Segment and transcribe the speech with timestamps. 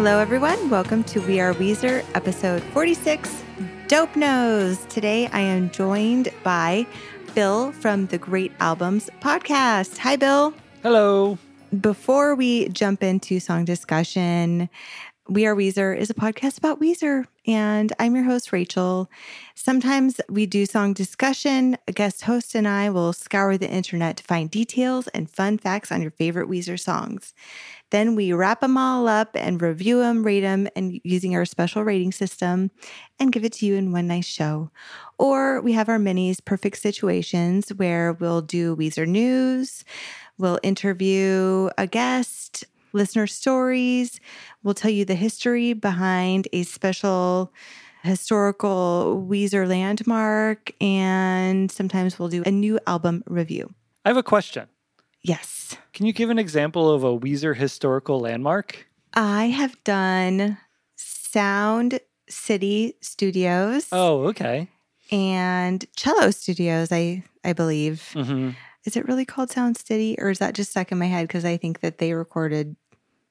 [0.00, 0.70] Hello, everyone.
[0.70, 3.44] Welcome to We Are Weezer, episode 46,
[3.86, 4.78] Dope Nose.
[4.88, 6.86] Today, I am joined by
[7.34, 9.98] Bill from the Great Albums podcast.
[9.98, 10.54] Hi, Bill.
[10.82, 11.36] Hello.
[11.78, 14.70] Before we jump into song discussion,
[15.28, 19.10] We Are Weezer is a podcast about Weezer, and I'm your host, Rachel.
[19.54, 21.76] Sometimes we do song discussion.
[21.86, 25.92] A guest host and I will scour the internet to find details and fun facts
[25.92, 27.34] on your favorite Weezer songs.
[27.90, 31.84] Then we wrap them all up and review them, rate them, and using our special
[31.84, 32.70] rating system
[33.18, 34.70] and give it to you in one nice show.
[35.18, 39.84] Or we have our minis, perfect situations, where we'll do Weezer news,
[40.38, 44.20] we'll interview a guest, listener stories,
[44.62, 47.52] we'll tell you the history behind a special
[48.02, 53.74] historical Weezer landmark, and sometimes we'll do a new album review.
[54.04, 54.68] I have a question.
[55.22, 55.76] Yes.
[55.92, 58.86] Can you give an example of a Weezer historical landmark?
[59.14, 60.58] I have done
[60.96, 64.68] Sound City Studios Oh, okay.
[65.10, 68.12] and Cello Studios, I I believe.
[68.12, 68.50] hmm
[68.84, 71.44] Is it really called Sound City or is that just stuck in my head because
[71.44, 72.76] I think that they recorded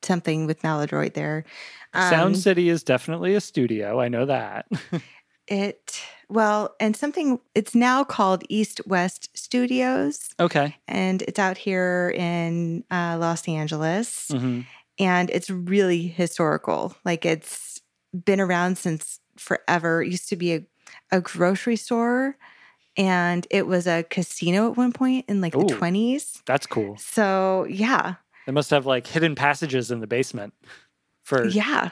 [0.01, 1.43] something with Maladroit there.
[1.93, 3.99] Um, Sound City is definitely a studio.
[3.99, 4.67] I know that.
[5.47, 10.75] it well, and something it's now called East West Studios okay.
[10.87, 14.29] and it's out here in uh, Los Angeles.
[14.29, 14.61] hmm
[14.99, 16.95] and it's really historical.
[17.05, 17.81] Like it's
[18.13, 20.03] been around since forever.
[20.03, 20.65] It used to be a,
[21.11, 22.37] a grocery store
[22.97, 25.65] and it was a casino at one point in like Ooh.
[25.65, 26.41] the 20s.
[26.45, 26.97] That's cool.
[26.97, 28.15] So, yeah.
[28.45, 30.53] They must have like hidden passages in the basement
[31.23, 31.91] for Yeah.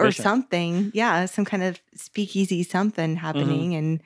[0.00, 0.90] Or something.
[0.94, 1.26] Yeah.
[1.26, 3.74] Some kind of speakeasy something happening.
[3.74, 4.02] And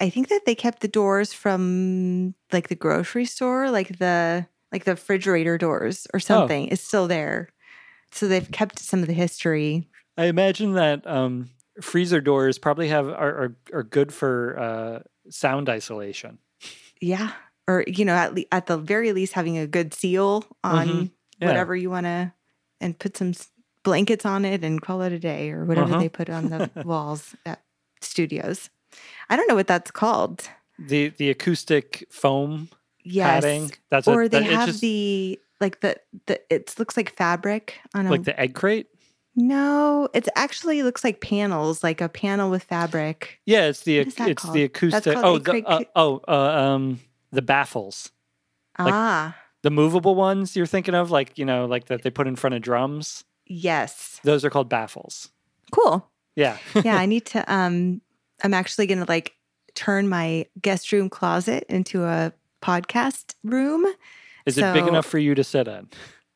[0.00, 4.84] I think that they kept the doors from like the grocery store, like the like
[4.84, 6.68] the refrigerator doors or something.
[6.68, 7.50] is still there.
[8.10, 9.88] So they've kept some of the history.
[10.18, 11.50] I imagine that um,
[11.80, 13.14] freezer doors probably have are
[13.44, 14.98] are, are good for uh,
[15.30, 16.38] sound isolation.
[17.00, 17.32] Yeah.
[17.68, 21.10] Or, you know, at, le- at the very least, having a good seal on Mhm.
[21.40, 21.48] Yeah.
[21.48, 22.32] whatever you want to,
[22.80, 23.32] and put some
[23.86, 26.00] blankets on it and call it a day or whatever Uh-huh.
[26.00, 27.62] they put on the walls at
[28.00, 28.68] studios.
[29.30, 30.48] I don't know what that's called.
[30.78, 32.68] The the acoustic foam
[33.04, 33.44] Yes.
[33.44, 33.70] padding.
[33.90, 37.78] That's or a, they that, have just the, like the, the, it looks like fabric
[37.94, 38.88] on a, like the egg crate.
[39.36, 43.38] no, it actually looks like panels, like a panel with fabric.
[43.46, 44.54] Yeah, it's the that it's called?
[44.56, 45.16] the acoustic.
[45.16, 46.32] Oh, the, uh, oh, uh,
[46.74, 46.98] um,
[47.30, 48.10] the baffles,
[48.78, 52.26] Like- ah, the movable ones you're thinking of, like you know, like that they put
[52.26, 53.24] in front of drums.
[53.46, 54.20] Yes.
[54.24, 55.30] Those are called baffles.
[55.72, 56.08] Cool.
[56.34, 58.00] Yeah, yeah, I need to um
[58.42, 59.34] I'm actually going to like
[59.74, 63.86] turn my guest room closet into a podcast room.
[64.44, 65.88] is it big enough for you to sit in?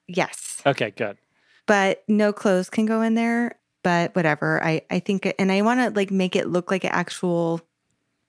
[0.06, 0.62] Yes.
[0.65, 1.19] Okay, good.
[1.66, 4.62] But no clothes can go in there, but whatever.
[4.65, 7.60] I I think and I want to like make it look like an actual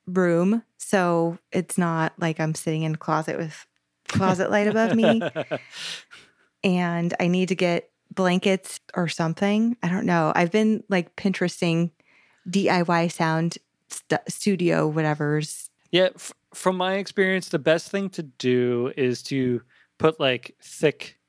[0.07, 3.65] room so it's not like I'm sitting in a closet with
[4.07, 5.21] closet light above me
[6.63, 9.77] and I need to get blankets or something.
[9.81, 10.31] I don't know.
[10.35, 11.91] I've been like Pinteresting
[12.49, 13.57] DIY sound
[13.89, 19.61] st- studio whatever's yeah, f- from my experience, the best thing to do is to
[19.97, 21.19] put like thick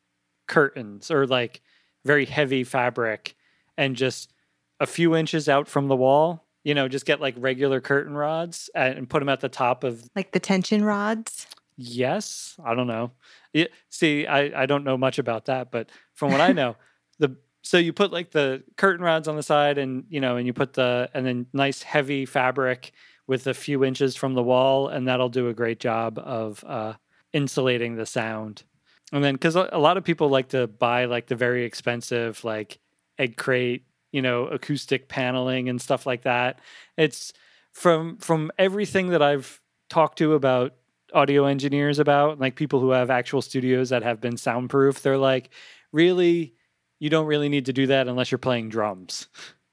[0.47, 1.61] curtains or like
[2.05, 3.37] very heavy fabric
[3.77, 4.33] and just
[4.81, 6.45] a few inches out from the wall.
[6.65, 9.83] You know, just get like regular curtain rods and and put them at the top
[9.83, 11.49] of like the tension rods.
[11.77, 13.11] Yes, I don't know.
[13.53, 16.77] Yeah, see, I, I don't know much about that, but from what I know,
[17.19, 20.47] the so you put like the curtain rods on the side, and you know, and
[20.47, 22.93] you put the and then nice heavy fabric
[23.27, 26.95] with a few inches from the wall, and that'll do a great job of uh,
[27.33, 28.65] insulating the sound.
[29.13, 32.79] And then because a lot of people like to buy like the very expensive like
[33.19, 36.61] egg crate, you know, acoustic paneling and stuff like that.
[36.97, 37.33] It's
[37.73, 40.75] from from everything that I've talked to about
[41.15, 45.51] audio engineers about, like people who have actual studios that have been soundproof, they're like,
[45.93, 46.55] really,
[46.99, 49.29] you don't really need to do that unless you're playing drums.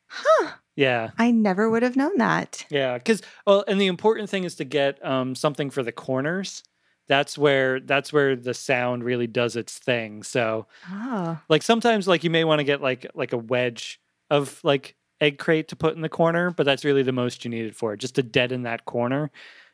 [0.07, 0.51] Huh.
[0.75, 1.11] Yeah.
[1.17, 2.65] I never would have known that.
[2.69, 2.97] Yeah.
[2.97, 6.63] Because, well, and the important thing is to get um, something for the corners.
[7.07, 10.21] That's where that's where the sound really does its thing.
[10.23, 11.39] So, Oh.
[11.49, 13.99] like sometimes, like you may want to get like like a wedge
[14.29, 17.49] of like egg crate to put in the corner, but that's really the most you
[17.49, 19.31] need it for, just to deaden that corner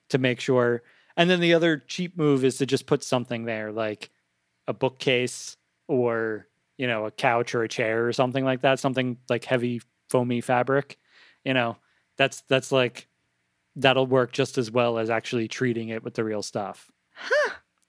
[0.09, 0.81] to make sure.
[1.17, 4.09] And then the other cheap move is to just put something there, like
[4.67, 5.57] a bookcase
[5.87, 6.47] or
[6.77, 10.41] you know a couch or a chair or something like that, something like heavy foamy
[10.41, 10.97] fabric.
[11.43, 11.77] You know,
[12.17, 13.07] that's that's like
[13.75, 16.91] that'll work just as well as actually treating it with the real stuff.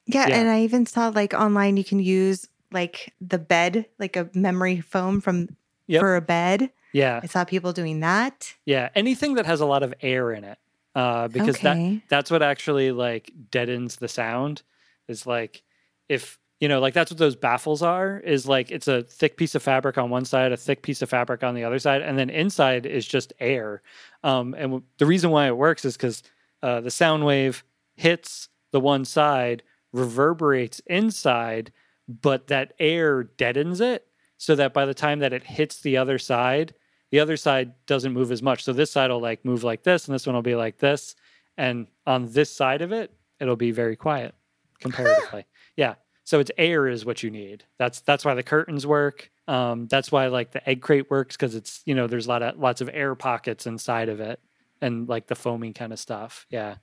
[0.07, 0.37] Yeah, Yeah.
[0.39, 4.81] and I even saw like online you can use like the bed, like a memory
[4.81, 5.57] foam from
[5.89, 6.01] Yep.
[6.01, 6.71] for a bed.
[6.93, 7.21] Yeah.
[7.23, 8.55] I saw people doing that.
[8.65, 8.89] Yeah.
[8.97, 10.59] Anything that has a lot of air in it.
[10.97, 14.63] Uh, because that that's what actually like deadens the sound
[15.09, 15.63] is like
[16.09, 19.55] if you know like that's what those baffles are is like it's a thick piece
[19.55, 22.19] of fabric on one side a thick piece of fabric on the other side and
[22.19, 23.83] then inside is just air.
[24.25, 26.23] Um, and w- the reason why it works is because
[26.63, 27.63] uh, the sound wave
[27.97, 29.63] hits the one side
[29.93, 31.73] reverberates inside
[32.09, 34.07] but that air deadens it
[34.39, 36.75] so that by the time that it hits the other side
[37.17, 38.63] the other side doesn't move as much.
[38.63, 41.17] So this side will like move like this and this one will be like this.
[41.57, 43.11] And on this side of it
[43.41, 44.35] it'll be very quiet
[44.81, 45.47] comparatively.
[45.79, 45.95] Yeah.
[46.25, 47.65] So it's air is what you need.
[47.79, 49.31] That's that's why the curtains work.
[49.49, 52.43] Um, that's why like the egg crate works because it's you know there's a lot
[52.43, 54.39] of lots of air pockets inside of it
[54.83, 56.45] and like the foamy kind of stuff.
[56.51, 56.75] Yeah.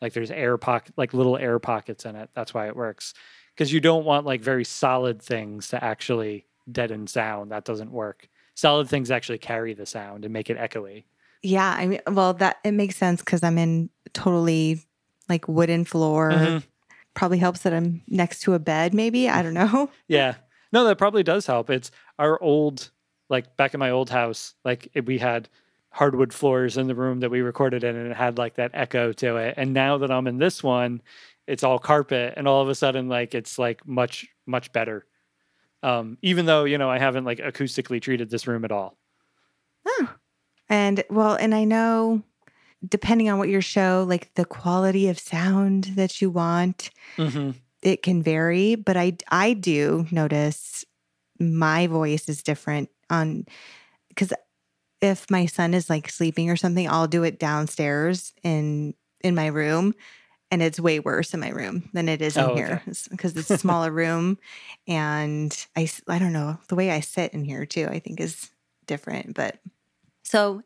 [0.00, 2.30] Like there's air pocket like little air pockets in it.
[2.34, 3.14] That's why it works.
[3.52, 7.50] Because you don't want like very solid things to actually deaden sound.
[7.50, 8.28] That doesn't work
[8.62, 11.04] solid things actually carry the sound and make it echoey
[11.42, 14.80] Yeah, I mean, well, that it makes sense because I'm in totally
[15.28, 16.30] like wooden floor.
[16.30, 16.62] Mhm.
[17.14, 18.94] Probably helps that I'm next to a bed.
[18.94, 19.90] Maybe I don't know.
[20.08, 20.34] Yeah.
[20.72, 21.68] No, that probably does help.
[21.68, 22.90] It's our old,
[23.28, 25.48] like back in my old house, like it, we had
[25.90, 29.12] hardwood floors in the room that we recorded in and it had like that echo
[29.12, 29.54] to it.
[29.58, 31.02] And now that I'm in this one,
[31.46, 35.04] it's all carpet and all of a sudden like it's like much, much better.
[35.82, 38.98] Um, even though, you know, I haven't like acoustically treated this room at all.
[39.86, 40.14] Oh,
[40.68, 42.22] And well, and I know
[42.88, 47.50] depending on what your show, like the quality of sound that you want, Mm-hmm.
[47.82, 48.76] it can vary.
[48.76, 50.84] But I I do notice
[51.40, 53.46] my voice is different on
[54.08, 54.32] because
[55.02, 59.48] if my son is like sleeping or something, I'll do it downstairs in in my
[59.48, 59.94] room.
[60.52, 63.50] And it's way worse in my room than it is in Oh, here because it's
[63.50, 64.38] a smaller room.
[64.86, 68.50] And I, I don't know, the way I sit in here too, I think is
[68.86, 69.34] different.
[69.34, 69.58] But
[70.22, 70.62] so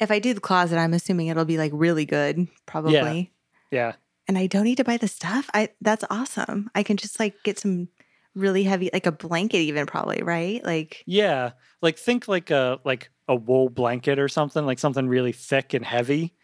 [0.00, 3.32] if I do the closet, I'm assuming it'll be like really good, probably.
[3.70, 3.92] Yeah.
[4.26, 5.48] And I don't need to buy the stuff.
[5.54, 6.68] I that's awesome.
[6.74, 7.88] I can just like get some
[8.34, 10.64] really heavy, like a blanket, even probably, right?
[10.64, 11.52] Like, Yeah.
[11.80, 15.84] Like think like a like a wool blanket or something, like something really thick and
[15.84, 16.34] heavy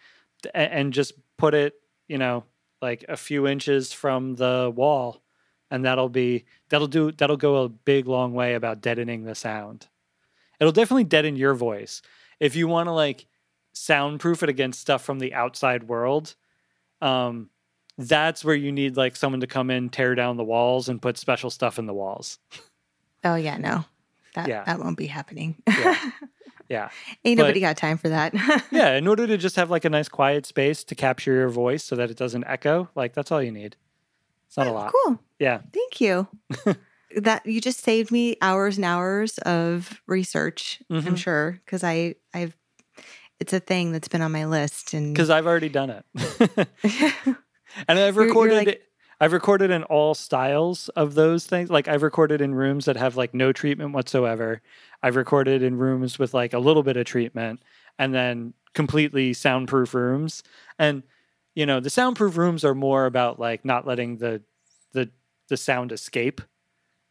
[0.55, 1.75] and just put it,
[2.09, 2.45] you know,
[2.83, 5.23] like a few inches from the wall
[5.71, 9.89] and that'll be that'll do that'll go a big long way about deadening the sound.
[10.61, 12.03] It'll definitely deaden your voice.
[12.39, 13.27] If you want to like
[13.73, 16.35] soundproof it against stuff from the outside world,
[17.01, 17.51] um
[17.97, 21.17] that's where you need like someone to come in, tear down the walls and put
[21.17, 22.39] special stuff in the walls.
[23.25, 23.85] oh yeah, no,
[24.35, 24.65] that Yeah.
[24.65, 25.57] that won't be happening.
[25.67, 26.11] Yeah.
[26.69, 26.89] Yeah.
[27.25, 28.33] Ain't But- nobody got time for that.
[28.71, 31.85] yeah, in order to just have like a nice quiet space to capture your voice
[31.85, 33.77] so that it doesn't echo, like that's all you need.
[34.47, 34.93] It's not a lot.
[35.05, 35.19] cool.
[35.39, 35.61] Yeah.
[35.73, 36.27] Thank you.
[37.17, 40.83] that you just saved me hours and hours of research.
[40.91, 41.17] I'm Mhm.
[41.19, 42.57] sure because I I've
[43.41, 46.05] it's a thing that's been on my list and Because I've already done it.
[46.15, 47.37] and
[47.89, 48.83] I've You're- you're recorded like- it.
[49.21, 51.71] I've recorded in all styles of those things.
[51.71, 54.61] Like I've recorded in rooms that have like no treatment whatsoever.
[55.03, 57.63] I've recorded in rooms with like a little bit of treatment
[57.99, 60.43] and then completely soundproof rooms.
[60.79, 61.03] And
[61.55, 64.43] you know, the soundproof rooms are more about like not letting the
[64.93, 65.11] the
[65.49, 66.41] the sound escape.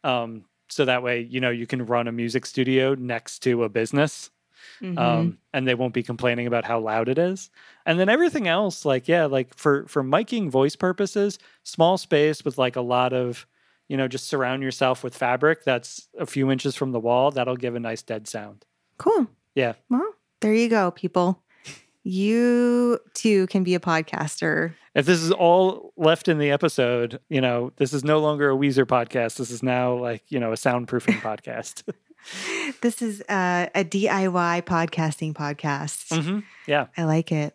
[0.04, 3.68] Um so that way, you know, you can run a music studio next to a
[3.68, 4.30] business
[4.80, 4.98] Mhm.
[4.98, 7.50] um, and they won't be complaining about how loud it is.
[7.86, 12.58] And then everything else, like yeah, like for for miking voice purposes, small space with
[12.58, 13.46] like a lot of,
[13.88, 17.30] you know, just surround yourself with fabric that's a few inches from the wall.
[17.30, 18.64] That'll give a nice dead sound.
[18.98, 19.26] cool.
[19.54, 19.74] Yeah.
[19.88, 21.40] Well, there you go, people.
[22.06, 24.74] You too can be a podcaster.
[24.94, 28.54] If this is all left in the episode, you know, this is no longer a
[28.54, 29.36] Weezer podcast.
[29.38, 31.82] This is now like you know a soundproofing podcast.
[32.80, 36.22] This is uh, a DIY podcasting podcast.
[36.22, 37.54] hmm Yeah, I like it.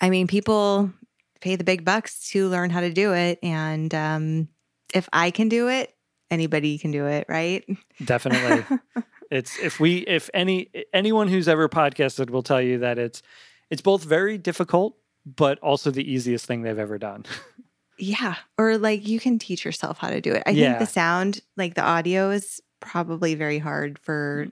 [0.00, 0.92] I mean, people
[1.40, 3.38] pay the big bucks to learn how to do it.
[3.42, 4.48] And um,
[4.94, 5.94] if I can do it,
[6.30, 7.64] anybody can do it, right?
[8.04, 8.64] definitely.
[9.30, 13.22] it's if we if any anyone who's ever podcasted will tell you that it's
[13.70, 17.24] it's both very difficult but also the easiest thing they've ever done.
[17.98, 18.36] yeah.
[18.56, 20.42] Or like you can teach yourself how to do it.
[20.46, 20.68] I Yeah.
[20.68, 24.48] think the sound, like the audio, is probably very hard for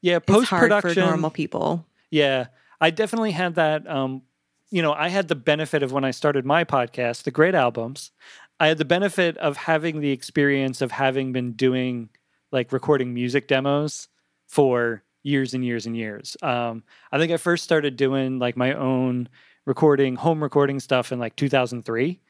[0.00, 1.04] yeah, it's post hard for production.
[1.04, 1.86] normal people.
[2.10, 2.46] Yeah,
[2.80, 3.88] I definitely had that.
[3.88, 4.22] Um,
[4.70, 8.12] you know, I had the benefit of when I started my podcast, the Great Albums.
[8.58, 12.10] I had the benefit of having the experience of having been doing
[12.52, 14.08] like recording music demos
[14.46, 16.36] for years and years and years.
[16.42, 19.28] Um, I think I first started doing like my own
[19.64, 22.20] recording, home recording stuff in like 2003,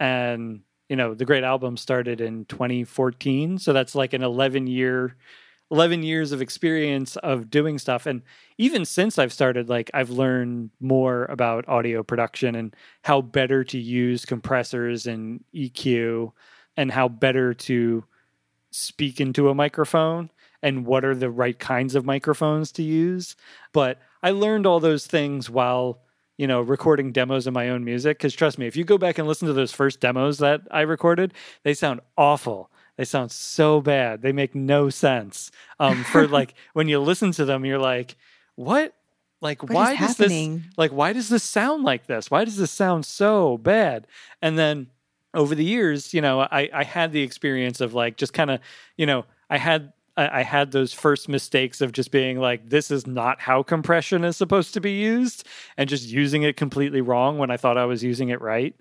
[0.00, 5.16] and you know, the Great Album started in 2014, so that's like an 11 year
[5.70, 8.06] 11 years of experience of doing stuff.
[8.06, 8.22] And
[8.56, 13.78] even since I've started like I've learned more about audio production and how better to
[13.78, 16.32] use compressors and EQ
[16.76, 18.04] and how better to
[18.70, 20.30] speak into a microphone
[20.62, 23.34] and what are the right kinds of microphones to use.
[23.72, 26.00] But I learned all those things while
[26.36, 29.18] you know recording demos of my own music because trust me if you go back
[29.18, 33.80] and listen to those first demos that I recorded they sound awful they sound so
[33.80, 34.22] bad.
[34.22, 35.50] They make no sense.
[35.78, 38.16] Um, for like when you listen to them, you're like,
[38.54, 38.94] what?
[39.42, 40.56] Like What why is does happening?
[40.58, 40.78] this?
[40.78, 42.30] Like why does this sound like this?
[42.30, 44.06] Why does this sound so bad?
[44.40, 44.86] And then
[45.34, 48.60] over the years, you know, I I had the experience of like just kind of,
[48.96, 52.90] you know, I had I I had those first mistakes of just being like, this
[52.90, 55.46] is not how compression is supposed to be used,
[55.76, 58.74] and just using it completely wrong when I thought I was using it right.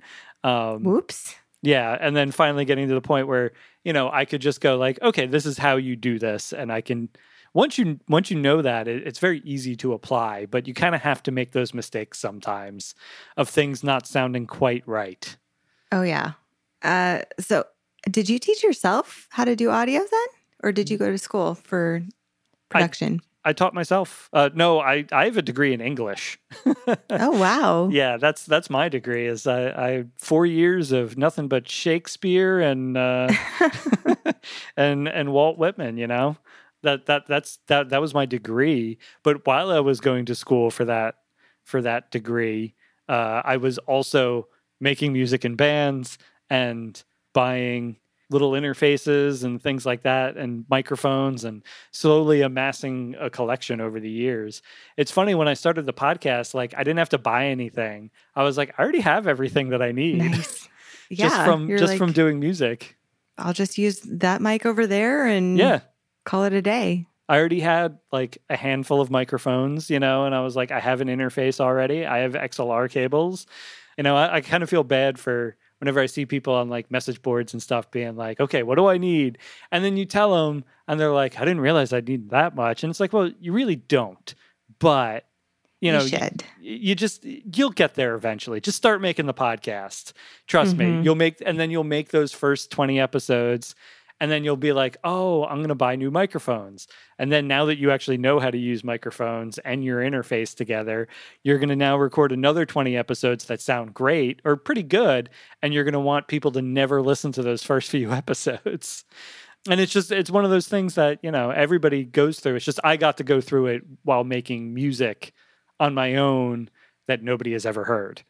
[0.44, 1.36] Um, Whoops.
[1.62, 3.52] yeah, and then finally getting to the point where
[3.84, 6.72] you know I could just go like, okay, this is how you do this, and
[6.72, 7.10] I can
[7.56, 10.94] once you once you know that it, it's very easy to apply, but you kind
[10.94, 12.94] of have to make those mistakes sometimes
[13.38, 15.38] of things not sounding quite right.
[15.92, 16.34] Oh yeah.
[16.84, 17.64] Uh, so
[18.12, 20.28] did you teach yourself how to do audio then,
[20.64, 22.04] or did you go to school for
[22.70, 23.22] production?
[23.48, 24.28] I taught myself.
[24.34, 26.40] Uh, no, I I have a degree in English.
[26.66, 27.88] oh wow.
[27.90, 29.28] yeah, that's that's my degree.
[29.28, 33.32] Is I, I four years of nothing but Shakespeare and uh,
[34.78, 35.98] and and Walt Whitman.
[35.98, 36.38] You know
[36.82, 38.98] that that that's that that was my degree.
[39.22, 41.16] But while I was going to school for that
[41.64, 42.74] for that degree,
[43.08, 44.48] uh, I was also
[44.80, 46.18] making music in bands
[46.50, 47.02] and
[47.34, 47.98] buying
[48.30, 54.10] little interfaces and things like that and microphones and slowly amassing a collection over the
[54.10, 54.62] years.
[54.98, 58.10] It's funny when I started the podcast like I didn't have to buy anything.
[58.36, 60.68] I was like I already have everything that I need Nice.
[61.10, 61.30] Yeah.
[61.30, 62.98] just from just like, from doing music.
[63.38, 65.82] I'll just use that mic over there and Yeah.
[66.24, 67.06] call it a day.
[67.30, 70.80] I already had like a handful of microphones, you know, and I was like, I
[70.80, 72.06] have an interface already.
[72.06, 73.46] I have XLR cables.
[73.98, 76.90] You know, I, I kind of feel bad for whenever I see people on like
[76.90, 79.38] message boards and stuff being like, okay, what do I need?
[79.72, 82.84] And then you tell them, and they're like, I didn't realize I need that much.
[82.84, 84.34] And it's like, well, you really don't.
[84.80, 85.26] But,
[85.82, 86.44] you know, should.
[86.60, 90.14] you just you'll get there eventually just start making the podcast
[90.48, 91.04] trust me Mhm.
[91.04, 93.76] you'll make and then you'll make those first 20 episodes
[94.20, 96.88] and then you'll be like oh i'm going to buy new microphones.
[97.18, 101.08] And then now that you actually know how to use microphones and your interface together
[101.44, 105.30] you're going to now record another 20 episodes that sound great or pretty good
[105.62, 109.06] and you're going to want people to never listen to those first few episodes.
[109.70, 112.56] And it's just it's one of those things that you know everybody goes through.
[112.56, 115.34] It's just i got to go through it while making music
[115.80, 116.70] on my own
[117.08, 118.24] that nobody has ever heard.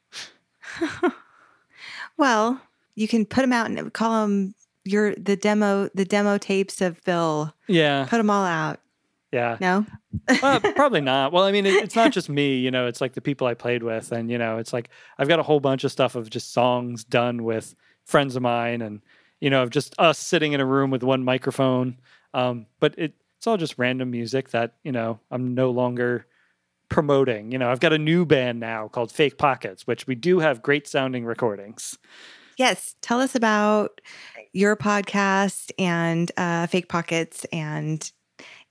[2.17, 2.61] Well,
[2.95, 6.97] you can put them out and call them your the demo the demo tapes of
[6.99, 7.53] Phil.
[7.67, 8.79] Yeah, Put them all out.
[9.31, 9.57] yeah.
[9.59, 9.85] No.
[10.41, 11.33] Uh, probably not.
[11.33, 12.55] Well, I mean, it, it's not just me.
[12.57, 15.27] You know, it's like the people I played with, and you know, it's like I've
[15.27, 17.75] got a whole bunch of stuff of just songs done with
[18.05, 19.01] friends of mine, and
[19.41, 21.97] you know, of just us sitting in a room with one microphone.
[22.33, 26.25] Um, but it, it's all just random music that you know I'm no longer
[26.87, 27.51] promoting.
[27.51, 30.61] You know, I've got a new band now called Fake Pockets, which we do have
[30.61, 31.97] great sounding recordings.
[32.57, 32.95] Yes.
[33.01, 33.99] Tell us about
[34.55, 37.45] your podcast and uh, Fake Pockets.
[37.51, 38.09] And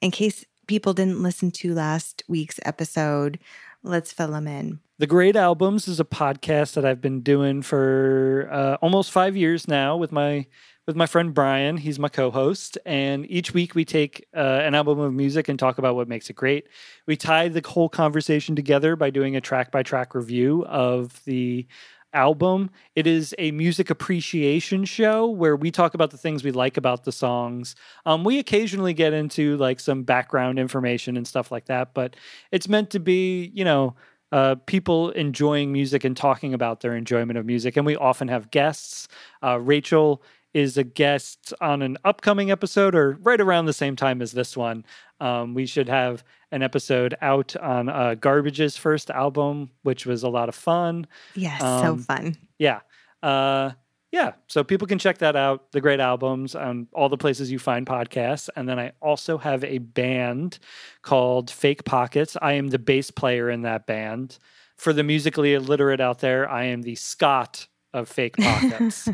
[0.00, 3.38] in case people didn't listen to last week's episode,
[3.82, 4.80] let's fill them in.
[4.98, 9.68] The Great Albums is a podcast that I've been doing for uh, almost five years
[9.68, 10.46] now with my
[10.86, 11.76] with my friend Brian.
[11.78, 15.78] He's my co-host, and each week we take uh, an album of music and talk
[15.78, 16.68] about what makes it great.
[17.06, 21.66] We tie the whole conversation together by doing a track by track review of the
[22.14, 22.70] album.
[22.94, 27.04] It is a music appreciation show where we talk about the things we like about
[27.04, 27.74] the songs.
[28.06, 32.16] Um, we occasionally get into like some background information and stuff like that, but
[32.52, 33.94] it's meant to be, you know,
[34.32, 37.76] uh, people enjoying music and talking about their enjoyment of music.
[37.76, 39.06] And we often have guests.
[39.42, 40.22] Uh, Rachel
[40.54, 44.56] is a guest on an upcoming episode or right around the same time as this
[44.56, 44.84] one.
[45.20, 50.28] Um, we should have an episode out on uh, Garbage's first album, which was a
[50.28, 51.06] lot of fun.
[51.34, 51.60] Yes.
[51.60, 52.36] Um, so fun.
[52.58, 52.80] Yeah.
[53.22, 53.72] Uh,
[54.12, 54.34] yeah.
[54.46, 57.84] So people can check that out, the great albums on all the places you find
[57.84, 58.48] podcasts.
[58.54, 60.60] And then I also have a band
[61.02, 62.36] called Fake Pockets.
[62.40, 64.38] I am the bass player in that band.
[64.76, 69.08] For the musically illiterate out there, I am the Scott of Fake Pockets.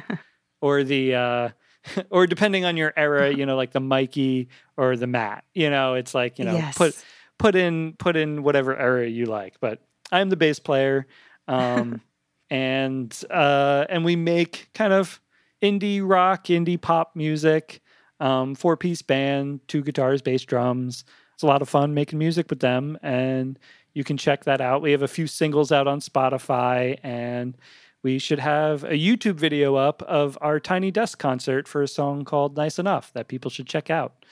[0.61, 1.49] Or the uh
[2.11, 5.45] or depending on your era, you know, like the Mikey or the Matt.
[5.55, 6.76] You know, it's like, you know, yes.
[6.76, 7.05] put
[7.38, 9.61] put in put in whatever era you like.
[9.61, 9.81] But
[10.12, 11.07] I'm the bass player.
[11.49, 12.00] Um
[12.50, 15.21] and uh and we make kind of
[15.62, 17.81] indie rock, indie pop music.
[18.21, 21.05] um, four piece band, two guitars, bass, drums.
[21.35, 23.59] It's a lot of fun making music with them, and
[23.95, 24.83] you can check that out.
[24.83, 27.57] We have a few singles out on Spotify, and
[28.02, 32.25] we should have a YouTube video up of our Tiny Desk concert for a song
[32.25, 34.25] called Nice Enough that people should check out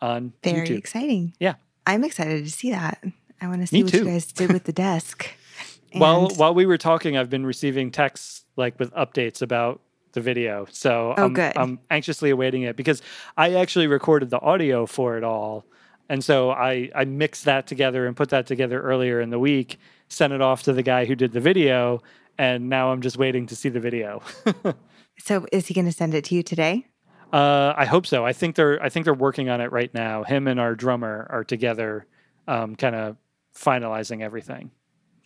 [0.00, 0.78] on Very YouTube.
[0.78, 1.34] exciting.
[1.38, 1.54] Yeah.
[1.86, 3.02] I'm excited to see that.
[3.40, 3.98] I want to see Me what too.
[3.98, 5.28] you guys did with the desk.
[5.94, 9.80] While while we were talking, I've been receiving texts like with updates about
[10.12, 10.66] the video.
[10.70, 11.52] So Oh, I'm, good.
[11.54, 13.02] I'm anxiously awaiting it because
[13.36, 15.66] I actually recorded the audio for it all.
[16.08, 19.78] And so I, I mixed that together and put that together earlier in the week,
[20.08, 22.02] sent it off to the guy who did the video,
[22.38, 24.22] and now I'm just waiting to see the video.
[25.18, 26.86] so is he going to send it to you today?
[27.32, 28.26] uh, I hope so.
[28.26, 30.22] I think they're I think they're working on it right now.
[30.22, 32.06] Him and our drummer are together,
[32.46, 33.16] um, kind of
[33.56, 34.70] finalizing everything.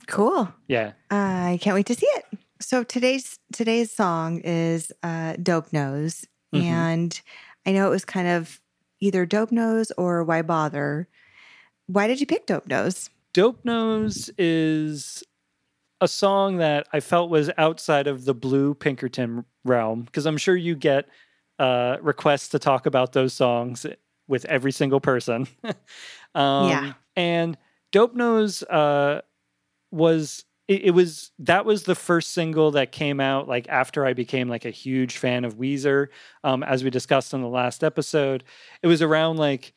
[0.07, 0.53] Cool.
[0.69, 0.93] Yeah.
[1.11, 2.25] I can't wait to see it.
[2.61, 6.63] So today's today's song is uh, "Dope Nose," Mhm.
[6.63, 7.21] and
[7.67, 8.61] I know it was kind of
[9.01, 11.09] either "Dope Nose" or "Why Bother."
[11.89, 13.11] Why did you pick "Dope Nose"?
[13.33, 15.23] Dope Nose is
[16.00, 20.57] a song that I felt was outside of the blue Pinkerton realm because I'm sure
[20.57, 21.09] you get
[21.59, 23.87] uh, requests to talk about those songs
[24.29, 25.47] with every single person.
[26.35, 26.93] um, Yeah.
[27.17, 27.57] And
[27.93, 29.23] Dope Nose uh,
[29.90, 30.44] was.
[30.68, 34.49] It, it was that was the first single that came out like after I became
[34.49, 36.09] like a huge fan of Weezer,
[36.42, 38.42] um, as we discussed in the last episode.
[38.83, 39.75] It was around like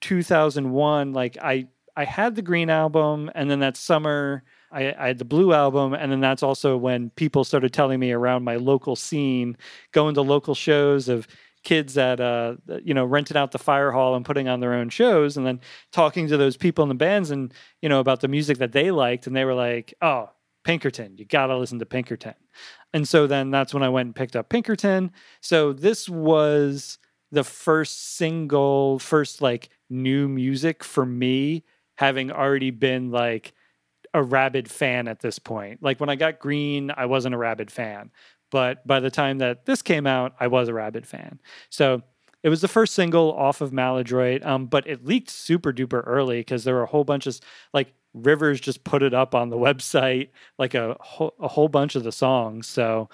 [0.00, 1.12] 2001.
[1.12, 1.66] Like I
[1.96, 5.94] I had the Green album, and then that summer I, I had the Blue album,
[5.94, 9.56] and then that's also when people started telling me around my local scene,
[9.92, 11.26] going to local shows of
[11.64, 12.54] kids that uh
[12.84, 15.60] you know renting out the fire hall and putting on their own shows and then
[15.92, 17.52] talking to those people in the bands and
[17.82, 20.30] you know about the music that they liked and they were like oh
[20.64, 22.34] pinkerton you gotta listen to pinkerton.
[22.94, 25.10] And so then that's when i went and picked up pinkerton.
[25.40, 26.98] So this was
[27.32, 31.64] the first single first like new music for me
[31.96, 33.52] having already been like
[34.18, 35.82] a rabid fan at this point.
[35.82, 38.10] Like when I got Green, I wasn't a rabid fan,
[38.50, 41.40] but by the time that this came out, I was a rabid fan.
[41.70, 42.02] So
[42.42, 46.40] it was the first single off of Maladroit, um, but it leaked super duper early
[46.40, 47.40] because there were a whole bunch of
[47.72, 50.28] like Rivers just put it up on the website,
[50.58, 52.66] like a whole, a whole bunch of the songs.
[52.66, 53.08] So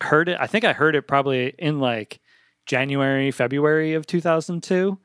[0.00, 0.36] heard it.
[0.40, 2.20] I think I heard it probably in like
[2.66, 4.98] January, February of 2002.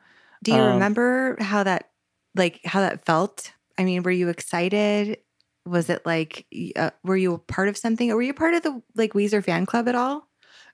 [0.44, 1.90] Do you Um, remember how that
[2.36, 3.54] like how that felt?
[3.78, 5.20] I mean, were you excited?
[5.66, 8.64] Was it like uh, were you a part of something, or were you part of
[8.64, 10.28] the like Weezer fan club at all?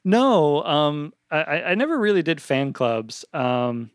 [0.05, 3.25] No, um, I, I never really did fan clubs.
[3.33, 3.91] Um,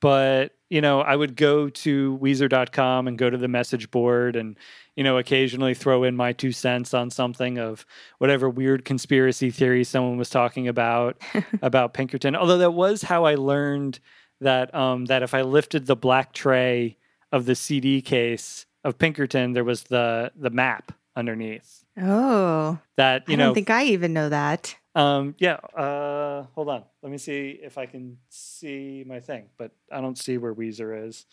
[0.00, 4.56] but you know, I would go to Weezer.com and go to the message board and,
[4.94, 7.84] you know, occasionally throw in my two cents on something of
[8.18, 11.20] whatever weird conspiracy theory someone was talking about
[11.62, 12.36] about Pinkerton.
[12.36, 13.98] Although that was how I learned
[14.40, 16.96] that um that if I lifted the black tray
[17.32, 21.84] of the CD case of Pinkerton, there was the the map underneath.
[22.00, 24.74] Oh, That you I know don't think I even know that.
[24.94, 25.54] um, yeah.
[25.76, 26.84] Uh, hold on.
[27.02, 31.06] Let me see if I can see my thing, but I don't see where Weezer
[31.08, 31.26] is.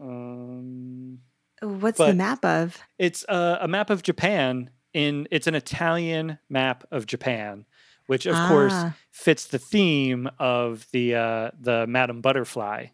[0.00, 1.18] Um,
[1.60, 2.76] What's the map of?
[2.98, 4.70] it's uh, a map of Japan.
[4.94, 7.64] In it's an Italian map of Japan,
[8.08, 12.86] which of course Ah, fits the theme of the uh, the Madame Butterfly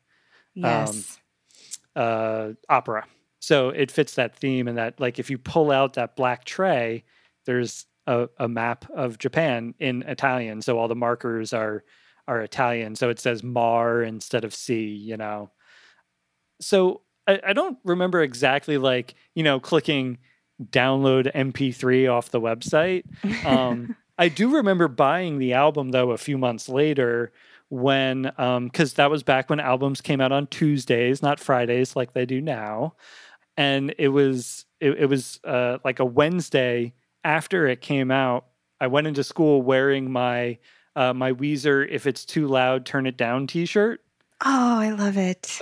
[0.54, 1.18] yes.
[1.98, 3.04] Uh, opera.
[3.40, 7.02] So it fits that theme, and that like if you pull out that black tray,
[7.44, 10.62] there's a, a map of Japan in Italian.
[10.62, 11.82] So all the markers are
[12.28, 12.94] are Italian.
[12.94, 14.86] So it says Mar instead of sea.
[14.86, 15.50] You know.
[16.60, 20.18] So I, I don't remember exactly like you know clicking
[20.62, 23.02] download MP3 off the website.
[23.44, 27.32] Um, I do remember buying the album though a few months later
[27.70, 32.26] when because that was back when albums came out on Tuesdays, not Fridays like they
[32.26, 32.94] do now,
[33.56, 38.46] and it was it, it was uh, like a Wednesday after it came out.
[38.80, 40.58] I went into school wearing my
[40.96, 44.00] uh, my Weezer "If It's Too Loud, Turn It Down" T-shirt.
[44.44, 45.58] oh, I love it.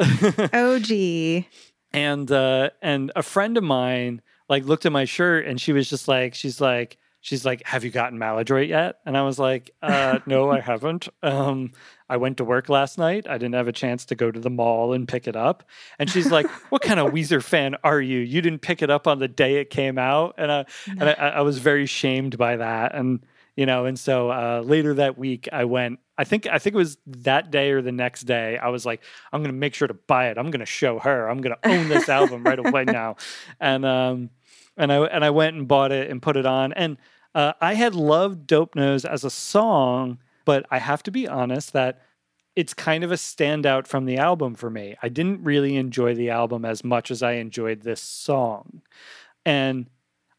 [0.84, 1.48] Gee.
[1.92, 5.88] and uh and a friend of mine like looked at my shirt and she was
[5.88, 9.70] just like she's like she's like have you gotten maladroit yet and i was like
[9.82, 11.72] uh no i haven't um
[12.08, 13.26] i went to work last night.
[13.28, 15.64] I didn't have a chance to go to the mall and pick it up.
[15.98, 18.18] And she's like what kind of weezer fan are you?
[18.18, 20.34] You didn't pick it up on the day it came out.
[20.38, 22.94] And i and i, I was very shamed by that.
[22.94, 23.24] And
[23.56, 26.76] you know and so uh later that week i went i think i think it
[26.76, 29.94] was that day or the next day i was like i'm gonna make sure to
[29.94, 30.38] buy it.
[30.38, 31.28] I'm gonna show her.
[31.28, 33.16] I'm gonna own this album right away now.
[33.58, 34.30] And um
[34.76, 36.72] and i and i went and bought it and put it on.
[36.74, 36.98] And
[37.34, 41.74] uh, i had loved dope nose as a song but i have to be honest
[41.74, 42.00] that
[42.56, 44.96] it's kind of a standout from the album for me.
[45.02, 48.80] I didn't really enjoy the album as much as I enjoyed this song.
[49.44, 49.90] And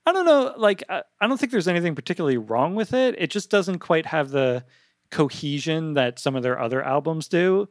[0.06, 3.16] I don't know, like, I, don't think there's anything particularly wrong with it.
[3.20, 4.66] It just doesn't quite have the
[5.12, 7.70] cohesion that some of their other albums do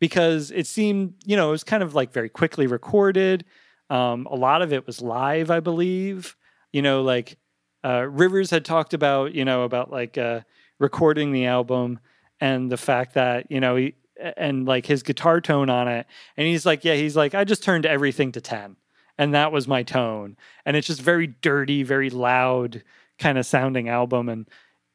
[0.00, 3.44] because it seemed, you know, it was kind of like very quickly recorded.
[3.88, 6.36] Um, a lot of it was live, I believe.
[6.72, 7.38] You know, like
[7.84, 10.40] uh, Rivers had talked about, you know, about like uh,
[10.80, 12.00] recording the album
[12.40, 13.94] and the fact that, you know, he,
[14.36, 16.06] and like his guitar tone on it.
[16.36, 18.76] And he's like, yeah, he's like, I just turned everything to 10.
[19.16, 20.36] And that was my tone.
[20.66, 22.82] And it's just very dirty, very loud
[23.18, 24.28] kind of sounding album.
[24.28, 24.48] And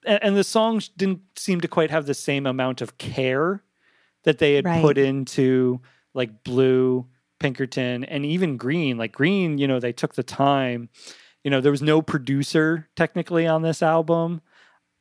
[0.06, 3.64] and the songs didn't seem to quite have the same amount of care
[4.24, 4.82] that they had Right.
[4.82, 5.82] put into
[6.14, 7.08] like blue
[7.40, 10.88] pinkerton and even green like green you know they took the time
[11.44, 14.42] you know there was no producer technically on this album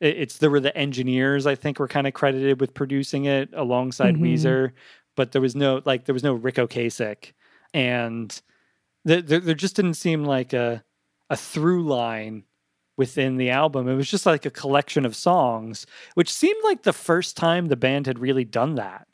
[0.01, 4.15] it's there were the engineers i think were kind of credited with producing it alongside
[4.15, 4.21] Mhm.
[4.21, 4.71] weezer
[5.15, 7.31] but there was no like there was no Ric Ocasek
[7.73, 8.41] and
[9.05, 10.83] there, there, there just didn't seem like a
[11.29, 12.43] a through line
[12.97, 13.87] within the album.
[13.89, 17.75] It was just like a collection of songs, which seemed like the first time the
[17.75, 19.07] band had really done that.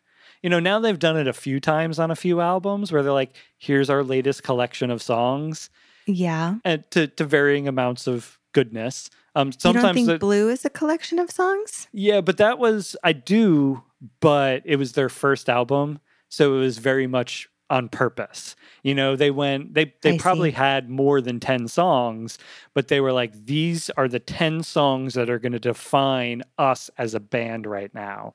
[0.44, 3.12] You know, now they've done it a few times on a few albums where they're
[3.14, 5.70] like, here's our latest collection of songs
[6.06, 6.56] Yeah.
[6.66, 9.10] and to, to varying amounts of goodness.
[9.36, 11.88] Um, you don't sometimes think the- Blue is a collection of songs?
[11.94, 13.84] yeah, but that was I do,
[14.20, 18.58] but it was their first album, so it was very much on purpose.
[18.84, 20.58] You know, they went they they I probably see.
[20.58, 22.38] had more than 10 songs,
[22.74, 26.90] but they were like these are the 10 songs that are going to define us
[26.98, 28.34] as a band right now.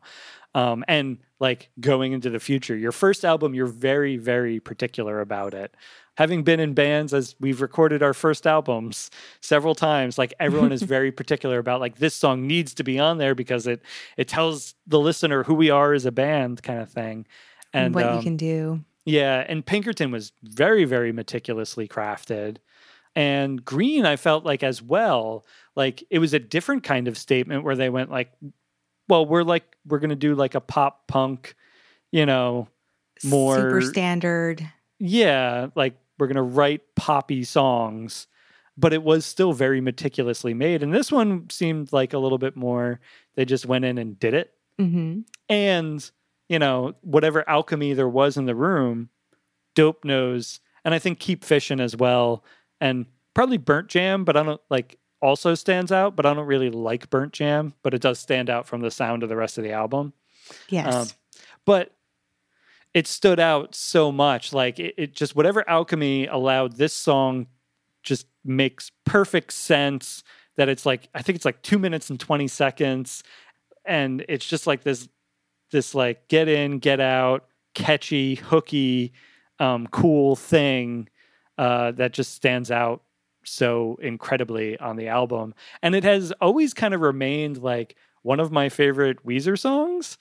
[0.54, 2.74] Um and like going into the future.
[2.74, 5.74] Your first album, you're very very particular about it.
[6.16, 10.82] Having been in bands as we've recorded our first albums several times, like everyone is
[10.96, 13.82] very particular about like this song needs to be on there because it
[14.16, 17.26] it tells the listener who we are as a band kind of thing.
[17.72, 18.84] And what um, you can do.
[19.04, 22.58] yeah, and Pinkerton was very, very meticulously crafted.
[23.14, 27.64] And Green, I felt like as well, like it was a different kind of statement
[27.64, 28.30] where they went like,
[29.08, 31.54] well, we're like, we're going to do like a pop punk,
[32.10, 32.68] you know,
[33.24, 34.70] more- super standard.
[34.98, 38.26] yeah, like we're going to write poppy songs,
[38.76, 40.82] but it was still very meticulously made.
[40.82, 43.00] And this one seemed like a little bit more,
[43.34, 46.10] they just went in and did it hmm and
[46.50, 49.08] you know whatever alchemy there was in the room
[49.74, 52.44] dope nose and i think keep fishing as well
[52.78, 56.68] and probably burnt jam but i don't like also stands out but i don't really
[56.68, 59.64] like burnt jam but it does stand out from the sound of the rest of
[59.64, 60.12] the album
[60.68, 60.94] Yes.
[60.94, 61.08] um,
[61.64, 61.95] but
[62.96, 64.54] it stood out so much.
[64.54, 67.46] Like it, it just whatever alchemy allowed this song
[68.02, 70.24] just makes perfect sense
[70.56, 73.22] that it's like i think it's like two minutes and 20 seconds.
[73.84, 75.10] And it's just like this
[75.72, 79.12] this like get in get out catchy hooky
[79.58, 81.10] um, cool thing
[81.58, 83.02] uh, that just stands out
[83.44, 85.52] so incredibly on the album.
[85.82, 90.16] And it has always kind of remained like one of my favorite weezer songs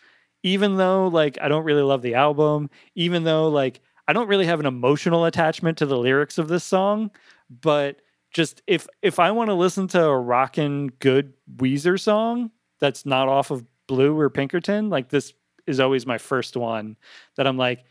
[0.45, 4.45] even though like i don't really love the album even though like i don't really
[4.45, 7.09] have an emotional attachment to the lyrics of this song
[7.49, 7.97] but
[8.31, 13.27] just if if i want to listen to a rockin' good weezer song that's not
[13.27, 15.33] off of blue or pinkerton like this
[15.67, 16.95] is always my first one
[17.37, 17.83] that i'm like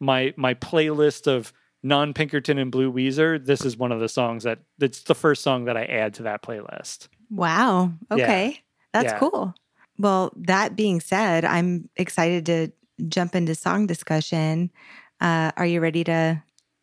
[0.00, 1.52] my my playlist of
[1.84, 5.42] non pinkerton and blue weezer this is one of the songs that it's the first
[5.42, 7.92] song that i add to that playlist wow.
[8.10, 8.24] yeah.
[8.24, 8.60] Okay.
[8.92, 9.18] That's Yeah.
[9.18, 9.54] cool.
[10.02, 12.72] Well, that being said, I'm excited to
[13.08, 14.72] jump into song discussion.
[15.20, 16.42] Uh, are you ready to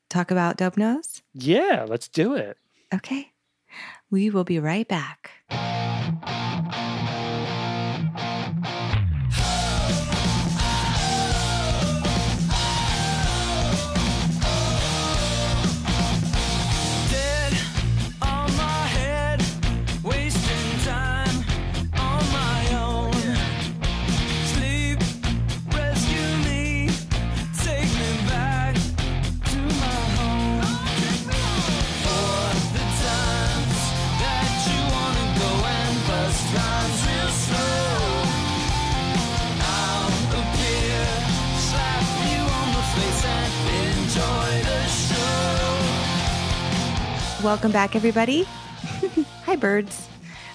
[0.09, 1.21] talk about Dope Nose?
[1.33, 2.57] yeah let's do it
[2.93, 3.31] Okay.
[4.09, 5.29] We will be right back.
[47.49, 48.43] Welcome back, everybody.
[49.45, 50.07] Hi, birds.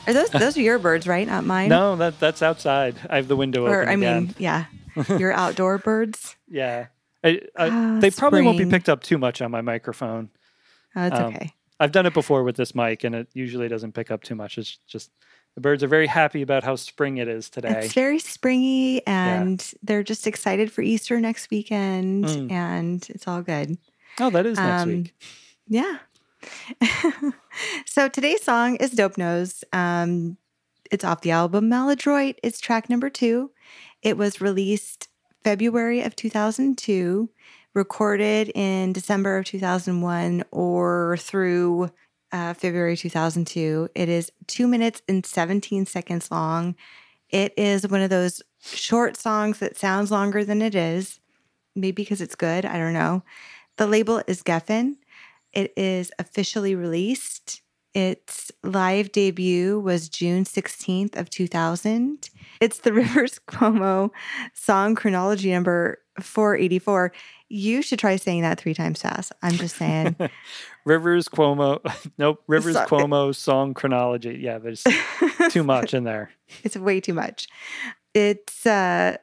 [0.06, 1.26] Are those those are your birds, right?
[1.26, 1.68] Not mine.
[1.68, 4.24] no that that's outside i have the window Or open I again.
[4.26, 4.66] mean, yeah,
[5.18, 6.36] your outdoor birds.
[6.48, 6.86] Yeah.
[7.24, 10.30] I, I, Ah, they probably won't be picked up too much on my microphone.
[10.94, 11.52] Oh, it's Um, okay.
[11.80, 14.56] I've done it before with this mic and it usually doesn't pick up too much.
[14.56, 15.10] It's just
[15.56, 17.80] The birds are very happy about how spring it is today.
[17.86, 22.52] It's very springy and they're just excited for Easter next weekend Mm.
[22.52, 23.78] and it's all good.
[24.20, 25.14] oh, that is next Um, week.
[25.66, 25.96] Yeah.
[27.86, 29.64] so today's song is Dope Nose.
[29.72, 30.36] Um,
[30.90, 32.36] it's off the album Maladroit.
[32.42, 33.50] It's track number two.
[34.02, 35.08] It was released
[35.42, 37.28] February of 2002,
[37.74, 41.90] recorded in December of 2001 or through
[42.32, 43.88] uh, February 2002.
[43.94, 46.74] It is two minutes and 17 seconds long.
[47.30, 51.20] It is one of those short songs that sounds longer than it is,
[51.74, 52.64] maybe because it's good.
[52.64, 53.22] I don't know.
[53.76, 54.96] The label is Geffen.
[55.54, 57.62] It is officially released.
[57.94, 62.28] Its live debut was June 16th of 2000.
[62.60, 64.10] It's the Rivers Cuomo
[64.52, 67.12] song chronology number 484.
[67.48, 69.32] You should try saying that three times fast.
[69.42, 70.16] I'm just saying.
[70.84, 71.80] Rivers Cuomo.
[72.18, 72.42] nope.
[72.48, 72.88] Rivers Sorry.
[72.88, 74.38] Cuomo song chronology.
[74.40, 74.82] Yeah, there's
[75.50, 76.30] too much in there.
[76.64, 77.46] it's way too much.
[78.12, 79.18] It's uh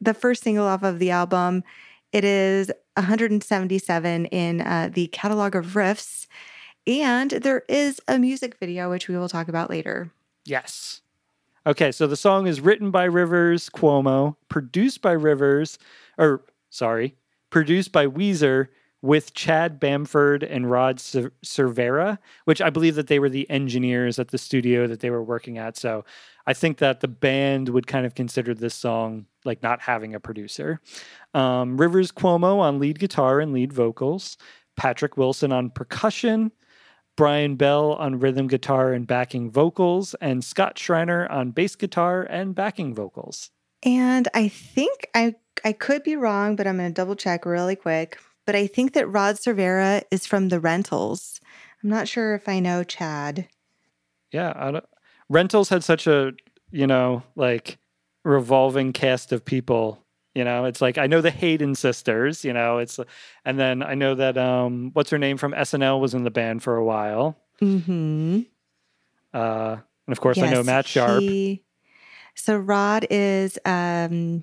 [0.00, 1.64] the first single off of the album.
[2.14, 6.28] It is 177 in uh, the catalog of riffs,
[6.86, 10.12] and there is a music video which we will talk about later.
[10.44, 11.00] Yes.
[11.66, 15.76] Okay, so the song is written by Rivers Cuomo, produced by Rivers,
[16.16, 17.16] or sorry,
[17.50, 18.68] produced by Weezer
[19.02, 24.28] with Chad Bamford and Rod Cervera, which I believe that they were the engineers at
[24.28, 25.76] the studio that they were working at.
[25.76, 26.04] So
[26.46, 30.20] I think that the band would kind of consider this song like not having a
[30.20, 30.80] producer.
[31.32, 34.36] Um, Rivers Cuomo on lead guitar and lead vocals,
[34.76, 36.52] Patrick Wilson on percussion,
[37.16, 42.54] Brian Bell on rhythm guitar and backing vocals, and Scott Shriner on bass guitar and
[42.54, 43.50] backing vocals.
[43.82, 47.76] And I think I I could be wrong, but I'm going to double check really
[47.76, 48.18] quick.
[48.46, 51.40] But I think that Rod Cervera is from the Rentals.
[51.82, 53.48] I'm not sure if I know Chad.
[54.32, 54.84] Yeah, I don't,
[55.28, 56.32] Rentals had such a
[56.70, 57.78] you know like
[58.24, 60.00] revolving cast of people.
[60.34, 62.44] You know, it's like I know the Hayden sisters.
[62.44, 62.98] You know, it's
[63.44, 66.62] and then I know that um what's her name from SNL was in the band
[66.62, 67.38] for a while.
[67.62, 68.40] Mm-hmm.
[69.32, 71.20] Uh, and of course I know Matt Sharp.
[71.20, 71.62] he-
[72.36, 74.42] so Rod is um,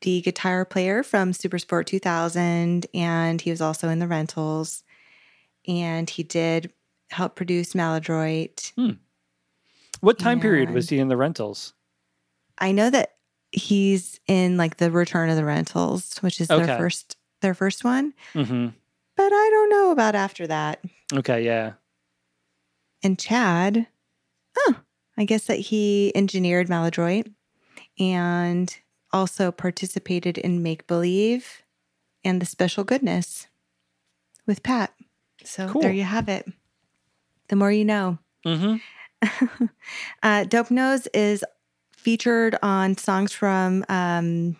[0.00, 4.82] the guitar player from Supersport 2000, and he was also in the Rentals.
[5.68, 6.72] And he did
[7.10, 8.72] help produce Maladroit.
[10.00, 11.74] What time period was he in the Rentals?
[12.58, 13.14] I know that
[13.50, 16.66] he's in like the Return of the Rentals, which is Okay.
[16.66, 18.14] their first their first one.
[18.32, 18.68] hmm
[19.16, 20.82] But I don't know about after that.
[21.14, 21.74] Okay, yeah.
[23.02, 23.86] And Chad,
[24.58, 24.74] oh,
[25.16, 27.28] I guess that he engineered Maladroit
[27.98, 28.76] and
[29.12, 31.62] also participated in Make Believe
[32.24, 33.46] and The Special Goodness
[34.46, 34.92] with Pat.
[35.44, 35.82] So Cool.
[35.82, 36.46] there you have it.
[37.48, 38.18] The more you know.
[38.44, 38.76] hmm
[40.22, 41.44] uh, Dope Nose is
[41.96, 44.56] featured on songs from, um,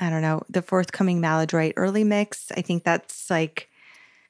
[0.00, 2.50] I don't know, the forthcoming Maladroit early mix.
[2.56, 3.68] I think that's like,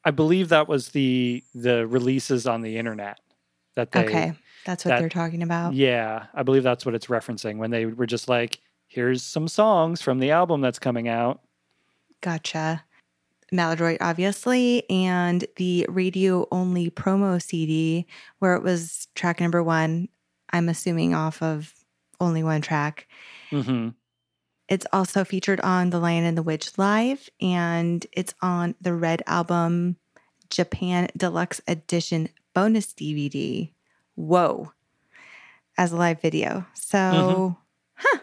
[0.05, 3.21] I believe that was the the releases on the internet
[3.75, 4.33] that they okay,
[4.67, 5.73] that's what that- they're talking about.
[5.75, 10.03] Yeah, I believe that's what it's referencing when they were just like, here's some songs
[10.03, 11.41] from the album that's coming out.
[12.21, 12.85] Gotcha.
[13.53, 18.07] Maladroit, obviously, and the radio only promo CD
[18.39, 20.09] where it was track number one.
[20.51, 21.73] I'm assuming off of
[22.21, 23.07] only one track.
[23.51, 23.89] hmm
[24.69, 29.23] It's also featured on The Lion and the Witch Live, and it's on the Red
[29.27, 29.97] Album
[30.51, 33.73] Japan Deluxe Edition bonus DVD.
[34.15, 34.73] Whoa.
[35.77, 36.67] As a live video.
[36.75, 37.57] So, Mhm.
[37.95, 38.19] huh.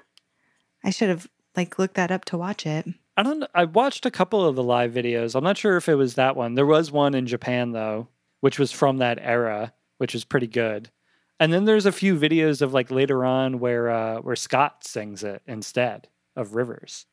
[0.84, 2.88] I should have like looked that up to watch it.
[3.18, 3.44] I don't.
[3.54, 5.36] I watched a couple of the live videos.
[5.36, 6.56] I'm not sure if it was that one.
[6.56, 8.08] There was one in Japan though,
[8.40, 10.90] which was from that era, which is pretty good.
[11.40, 15.24] And then there's a few videos of like later on where uh where Scott sings
[15.24, 17.06] it instead of Rivers.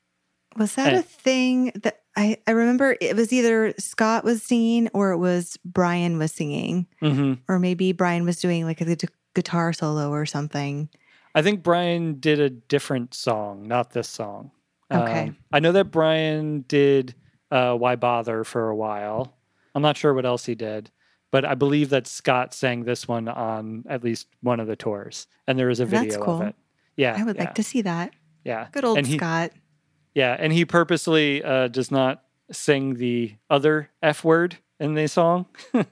[0.56, 0.98] Was that Eh.
[0.98, 5.58] a thing that I, I remember it was either Scott was singing or it was
[5.64, 8.96] Brian was singing, hmm or maybe Brian was doing like a
[9.34, 10.88] guitar solo or something.
[11.34, 14.50] I think Brian did a different song, not this song.
[14.90, 15.28] Okay.
[15.28, 17.14] Um, I know that Brian did
[17.50, 19.36] uh, Why Bother for a while.
[19.74, 20.90] I'm not sure what else he did,
[21.30, 25.26] but I believe that Scott sang this one on at least one of the tours,
[25.46, 26.42] and there is a video cool.
[26.42, 26.54] of it.
[26.96, 28.12] Yeah, I would yeah, like to see that.
[28.44, 29.52] Yeah, Good old and he, Scott.
[30.14, 35.46] Yeah, and he purposely uh, does not sing the other F word in the song.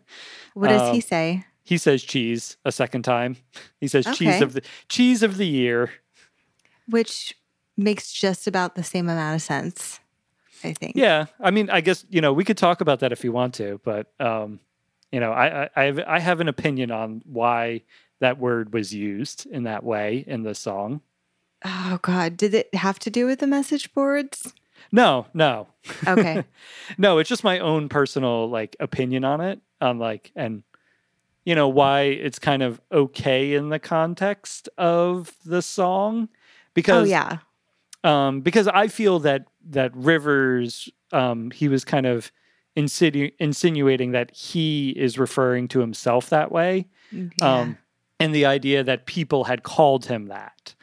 [0.55, 1.45] What does he um, say?
[1.67, 3.37] he says cheese a second time.
[3.79, 5.91] He says cheese of the cheese of the year.
[6.89, 7.35] Which
[7.77, 10.01] makes just about the same amount of sense,
[10.65, 10.97] I think.
[10.97, 13.55] Yeah, I mean, I guess you know we could talk about that if you want
[13.55, 14.61] to, but um,
[15.13, 17.83] you know, I I I have, I have an opinion on why
[18.21, 21.01] that word was used in that way in the song.
[21.65, 24.55] Oh God, did it have to do with the message boards?
[24.93, 25.69] No, no.
[26.07, 26.45] Okay.
[26.99, 29.61] no, it's just my own personal like opinion on it.
[29.81, 30.63] On like and
[31.45, 36.29] you know why it's kind of okay in the context of the song
[36.75, 37.39] because oh yeah.
[38.07, 42.31] Um because I feel that that Rivers um he was kind of
[42.77, 47.29] insinu- insinuating that he is referring to himself that way Yeah.
[47.41, 47.79] um,
[48.21, 50.75] and the idea that people had called him that.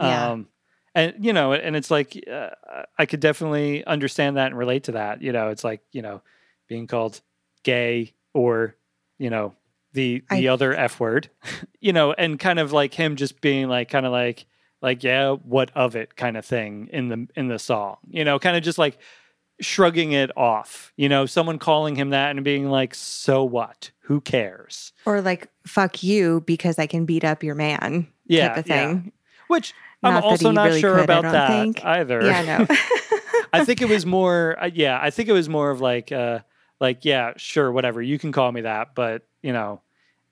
[0.00, 0.30] Yeah.
[0.30, 0.48] Um,
[0.94, 2.50] and you know, and it's like uh,
[2.98, 5.22] I could definitely understand that and relate to that.
[5.22, 6.20] You know, it's like you know,
[6.68, 7.20] being called
[7.62, 8.74] gay or
[9.18, 9.54] you know
[9.92, 11.30] the the I- other f word,
[11.80, 14.46] you know, and kind of like him just being like kind of like
[14.82, 17.98] like yeah, what of it kind of thing in the in the song.
[18.08, 18.98] You know, kind of just like
[19.60, 20.92] shrugging it off.
[20.96, 23.90] You know, someone calling him that and being like, so what?
[24.00, 24.92] Who cares?
[25.06, 28.08] or like fuck you because I can beat up your man.
[28.26, 28.86] Yeah, type of yeah.
[28.86, 29.12] thing.
[29.48, 31.84] Which Not I'm also not really sure could, about that think.
[31.84, 32.24] either.
[32.24, 32.66] Yeah, no.
[33.52, 34.56] I think it was more.
[34.60, 36.40] Uh, yeah, I think it was more of like, uh,
[36.80, 38.00] like yeah, sure, whatever.
[38.00, 39.80] You can call me that, but you know,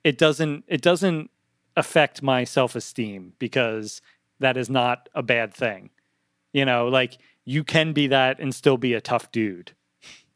[0.04, 0.64] it doesn't.
[0.68, 1.30] It doesn't
[1.76, 4.00] affect my self esteem because
[4.40, 5.90] that is not a bad thing.
[6.52, 9.72] You know, like you can be that and still be a tough dude.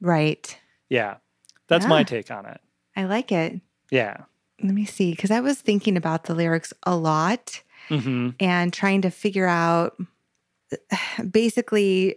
[0.01, 0.59] right.
[0.89, 1.17] Yeah,
[1.69, 1.89] that's Yeah.
[1.91, 2.61] my take on it.
[2.97, 3.61] I like it.
[3.91, 4.25] Yeah.
[4.63, 5.11] Let me see.
[5.13, 9.97] Because I was thinking about the lyrics a lot hmm and trying to figure out
[11.31, 12.17] basically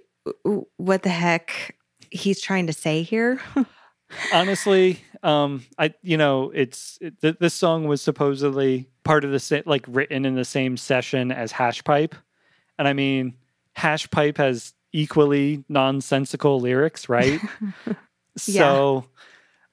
[0.77, 1.75] what the heck
[2.11, 3.39] he's trying to say here.
[4.31, 9.39] honestly um i you know it's it, th- this song was supposedly part of the
[9.39, 12.13] sa- like written in the same session as hash pipe.
[12.77, 13.35] And i mean
[13.73, 17.39] hash pipe has equally nonsensical lyrics right?
[18.37, 19.05] So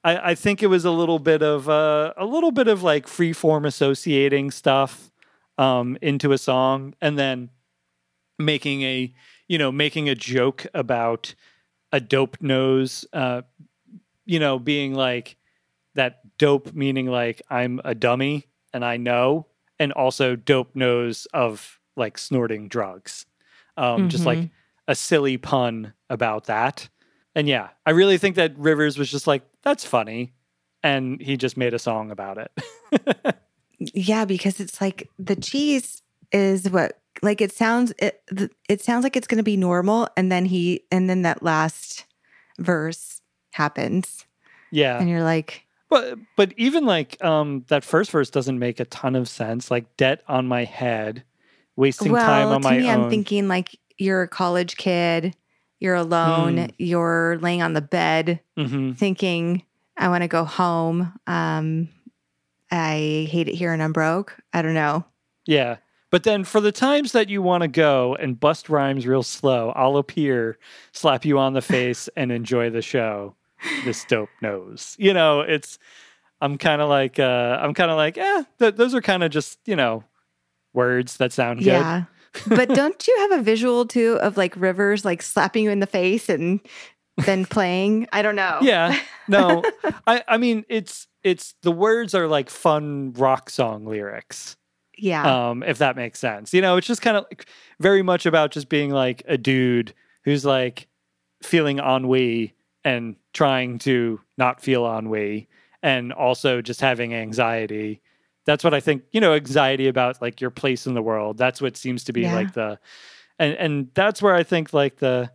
[0.03, 3.07] I, I think it was a little bit of uh, a little bit of like
[3.07, 5.11] free form associating stuff
[5.57, 7.49] um, into a song and then
[8.39, 9.13] making a
[9.47, 11.35] you know making a joke about
[11.91, 13.41] a dope nose uh,
[14.25, 15.37] you know being like
[15.95, 19.45] that dope meaning like i'm a dummy and i know
[19.79, 23.25] and also dope knows of like snorting drugs.
[23.77, 24.49] Um, just like Mhm.
[24.87, 26.89] a silly pun about that.
[27.35, 30.33] And yeah i really think that rivers was just like that's funny
[30.83, 32.51] and he just made a song about it.
[33.93, 38.21] Yeah, because it's like the cheese is what like it sounds it
[38.69, 42.05] it sounds like it's going to be normal and then he and then that last
[42.59, 43.19] verse
[43.51, 44.25] happens.
[44.71, 44.99] Yeah.
[44.99, 49.15] And you're like But but even like um that first verse doesn't make a ton
[49.15, 49.69] of sense.
[49.69, 51.23] Like debt on my head,
[51.75, 53.03] wasting well time on to my me own.
[53.03, 55.35] i'm thinking like you're a college kid
[55.79, 56.65] you're alone Hmm.
[56.79, 59.63] you're laying on the bed hmm thinking
[59.97, 61.89] i want to go home um
[62.71, 65.05] i hate it here and i'm broke i don't know
[65.45, 65.77] Yeah.
[66.09, 69.71] But then for the times that you want to go and bust rhymes real slow,
[69.75, 70.57] I'll appear,
[70.91, 73.35] slap you on the face, and enjoy the show.
[73.85, 74.95] This dope knows.
[74.99, 75.79] You know, it's
[76.41, 79.31] I'm kind of like uh I'm kind of like, eh, th- those are kind of
[79.31, 80.03] just, you know,
[80.73, 81.67] words that sound good.
[81.67, 82.03] yeah
[82.47, 85.85] but don't you have a visual too of like rivers like slapping you in the
[85.85, 86.59] face and
[87.27, 88.97] then playing i don't know Yeah.
[89.27, 89.61] No.
[90.07, 94.57] I I mean, it's it's the words are like fun rock song lyrics.
[94.97, 96.53] yeah um, if that makes sense.
[96.55, 97.45] You know, it's just kind of like
[97.79, 99.93] very much about just being like a dude
[100.25, 100.87] who's like
[101.43, 102.53] feeling ennui
[102.85, 105.47] and trying to not feel ennui
[105.81, 108.01] and also just having anxiety.
[108.45, 111.37] That's what I think, you know, anxiety about like your place in the world.
[111.37, 112.35] That's what seems to be Yeah.
[112.35, 112.79] like the
[113.39, 115.31] and and that's where I think like the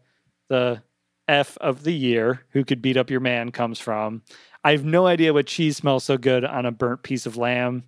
[0.49, 0.83] the
[1.27, 4.23] F of the year, who could beat up your man comes from.
[4.65, 7.85] I have no idea what cheese smells so good on a burnt piece of lamb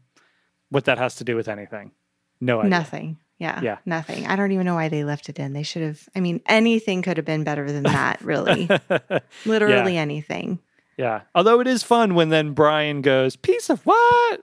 [0.69, 1.93] what that has to do with anything.
[2.41, 2.71] No idea.
[2.71, 3.79] nothing yeah Yeah.
[3.87, 6.41] nothing i don't even know why they left it in they should have i mean
[6.47, 8.69] anything could have been better than that really
[9.45, 10.61] literally anything
[10.97, 11.23] yeah.
[11.35, 14.43] Although it is fun when then Brian goes, piece of what?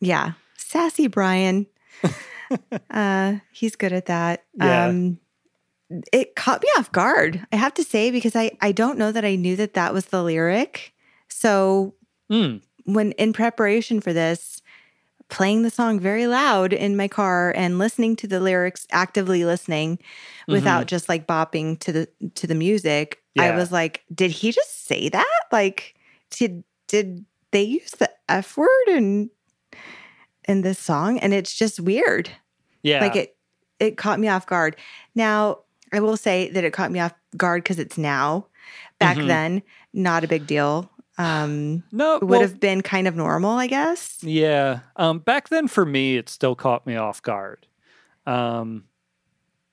[0.00, 1.66] yeah sassy brian
[2.90, 4.86] uh he's good at that Yeah.
[4.86, 5.18] um
[6.12, 9.24] it caught me off guard i have to say because i i don't know that
[9.24, 10.92] i knew that that was the lyric
[11.28, 11.94] so
[12.30, 12.62] Mm.
[12.84, 14.59] when in preparation for this
[15.30, 19.98] playing the song very loud in my car and listening to the lyrics actively listening
[20.48, 23.22] without just like bopping to the to the music.
[23.38, 25.40] I was like did he just say that?
[25.52, 25.94] Like
[26.30, 29.30] did did they use the f word in
[30.48, 31.18] in this song?
[31.20, 32.30] And it's just weird.
[32.82, 33.00] Yeah.
[33.00, 33.36] like it
[33.78, 34.76] it caught me off guard.
[35.14, 35.60] Now
[35.92, 38.46] i will say that it caught me off guard because it's now.
[38.98, 39.26] Back Mhm.
[39.28, 39.62] then
[39.92, 44.18] not a big deal um, No, would well, have been kind of normal, I guess.
[44.22, 44.80] Yeah.
[44.96, 47.66] Um, back then for me, it still caught me off guard.
[48.26, 48.84] Um,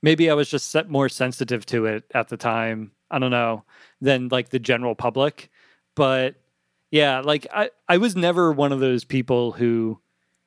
[0.02, 2.92] maybe I was just set more sensitive to it at the time.
[3.10, 3.64] I don't know
[4.02, 5.50] than like the general public,
[5.96, 6.36] but
[6.92, 10.00] yeah, like I, I was never one of those people who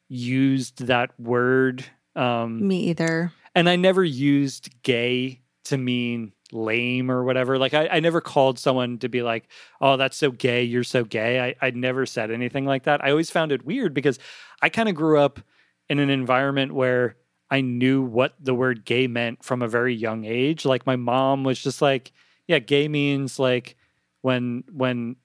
[0.08, 1.84] used that word.
[2.16, 3.32] Um, Me either.
[3.54, 7.58] and I never used gay to mean lame or whatever.
[7.58, 9.48] Like I, I never called someone to be like,
[9.80, 10.62] "Oh, that's so gay.
[10.62, 13.04] You're so gay." I, I never said anything like that.
[13.04, 14.18] I always found it weird because
[14.62, 15.40] I kind of grew up
[15.88, 17.16] in an environment where
[17.50, 20.64] I knew what the word gay meant from a very young age.
[20.64, 22.12] Like my mom was just like,
[22.46, 23.76] "Yeah, gay means like
[24.22, 25.16] when when."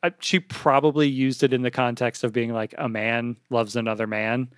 [0.00, 4.06] I, she probably used it in the context of being like a man loves another
[4.06, 4.48] man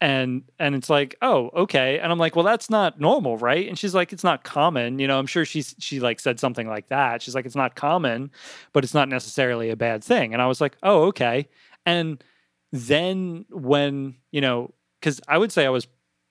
[0.00, 1.98] and and it's like oh okay.
[1.98, 3.68] And i'm like well that's not normal right?
[3.68, 4.98] And she's like it's not common.
[4.98, 7.22] You know i'm sure she's she like said something like that.
[7.22, 8.30] She's like it's not common
[8.72, 10.32] but it's not necessarily a bad thing.
[10.32, 11.48] And i was like oh okay.
[11.86, 12.22] And
[12.72, 15.86] then when you know because i would say i was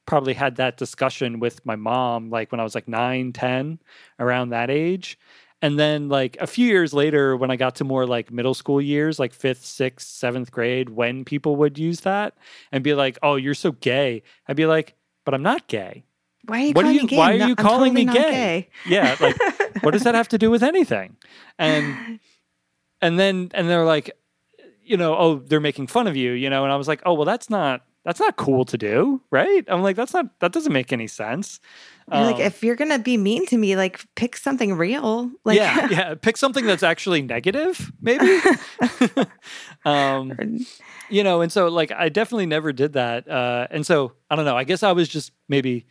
[0.05, 3.79] probably had that discussion with my mom like when i was like 9 10
[4.19, 5.19] around that age
[5.61, 8.81] and then like a few years later when i got to more like middle school
[8.81, 12.35] years like fifth sixth seventh grade when people would use that
[12.71, 14.95] and be like oh you're so gay i'd be like
[15.25, 16.03] but i'm not gay.
[16.45, 17.17] Why are you What are calling you- me gay?
[17.17, 18.69] why are you I'm calling totally me not gay?
[18.87, 21.15] yeah like what does that have to do with anything?
[21.59, 22.19] And
[23.01, 24.11] and then and they're like
[24.83, 27.13] you know oh they're making fun of you you know and i was like oh
[27.13, 29.63] well that's not that's not cool to do right?
[29.67, 31.59] I'm like that's not that doesn't make any sense
[32.11, 35.31] You're like, Um, if you're gonna be mean to me, like pick something real.
[35.43, 38.39] Like, yeah yeah pick something that's actually negative maybe
[39.85, 40.33] um
[41.09, 44.45] you know and so like i definitely never did that uh and so i don't
[44.45, 45.85] know i guess i was just maybe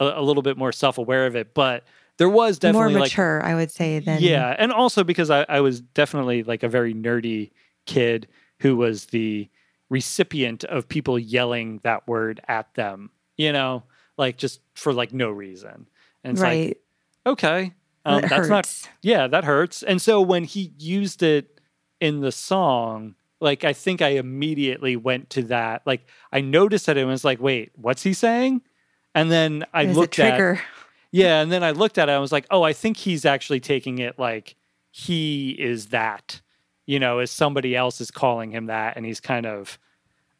[0.00, 1.84] a, a little bit more self-aware of it but
[2.18, 4.00] there was more definitely like mature, I would say.
[4.00, 7.52] Than yeah and also because I, I was definitely like a very nerdy
[7.86, 8.26] kid
[8.60, 9.48] who was the
[9.88, 13.84] recipient of people yelling that word at them you know
[14.18, 15.86] like just for like no reason.
[16.24, 16.68] And it's right.
[16.68, 16.80] like
[17.26, 19.82] okay um, That that's not yeah that hurts.
[19.82, 21.60] And so when he used it
[22.00, 25.82] in the song like i think i immediately went to that.
[25.86, 28.62] Like i noticed that it was like wait what's he saying?
[29.14, 30.60] And then i a looked at
[31.10, 32.12] yeah, and then I looked at it.
[32.12, 34.56] I was like, oh, I think he's actually taking it like
[34.90, 36.40] he is that,
[36.86, 39.78] you know, as somebody else is calling him that, and he's kind of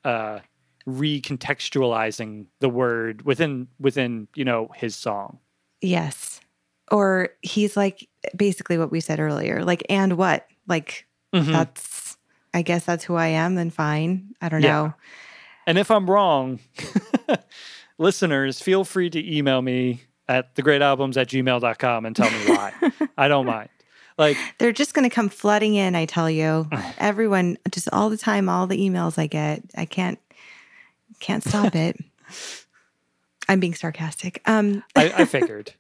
[0.05, 0.41] uh,
[0.89, 5.39] recontextualizing the word within within you know his song.
[5.81, 6.41] Yes.
[6.91, 9.63] Or he's like basically what we said earlier.
[9.65, 10.47] Like, and what?
[10.67, 11.53] Like, Mhm.
[11.53, 12.17] that's,
[12.55, 14.35] I guess that's who I am, then fine.
[14.41, 14.73] I don't Yeah.
[14.73, 14.95] know.
[15.67, 16.61] And if I'm wrong,
[17.99, 22.73] listeners, feel free to email me at thegreatalbums at gmail.com and tell me why.
[23.19, 23.69] I don't mind.
[24.17, 26.69] Like, They're just going to come flooding in, I tell you.
[26.99, 29.63] Everyone, just all the time, all the emails I get.
[29.77, 30.19] I can't,
[31.21, 31.97] can't stop it.
[33.49, 34.43] I'm being sarcastic.
[34.45, 35.73] Um, I, I figured.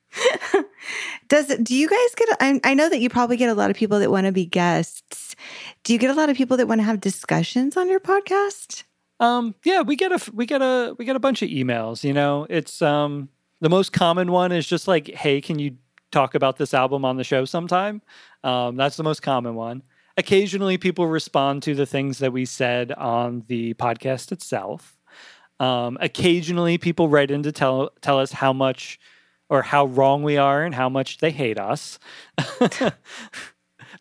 [1.28, 2.28] Does do you guys get?
[2.41, 4.47] I, I know that you probably get a lot of people that want to be
[4.47, 5.36] guests.
[5.84, 8.84] Do you get a lot of people that want to have discussions on your podcast?
[9.20, 12.05] Um, yeah, we get a we get a we get a bunch of emails.
[12.05, 13.28] You know, it's um
[13.61, 15.76] the most common one is just like, hey, can you
[16.11, 18.01] talk about this album on the show sometime?
[18.45, 19.82] Um, that's the most common one.
[20.16, 24.97] Occasionally, people respond to the things that we said on the podcast itself.
[25.61, 28.99] Um, occasionally, people write in to tell tell us how much
[29.49, 31.99] or how wrong we are and how much they hate us.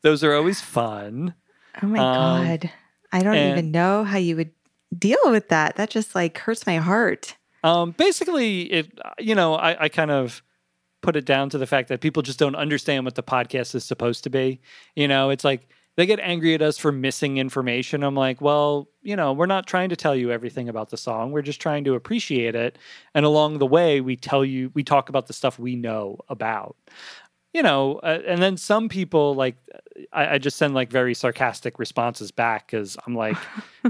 [0.01, 1.33] Those are always fun.
[1.81, 2.71] Oh my Um, god,
[3.11, 4.51] I don't and- even know how you would
[4.97, 5.75] deal with that.
[5.75, 7.35] That just like hurts my heart.
[7.63, 10.43] Um, basically, it you know I, I kind of
[11.01, 13.83] put it down to the fact that people just don't understand what the podcast is
[13.83, 14.59] supposed to be.
[14.95, 18.03] You know, it's like they get angry at us for missing information.
[18.03, 21.33] I'm like, well, you know, we're not trying to tell you everything about the song.
[21.33, 22.77] We're just trying to appreciate it,
[23.15, 26.77] and along the way, we tell you, we talk about the stuff we know about.
[27.53, 29.55] You know, uh, and then some people like
[30.13, 33.37] I, I just send like very sarcastic responses back because I'm like,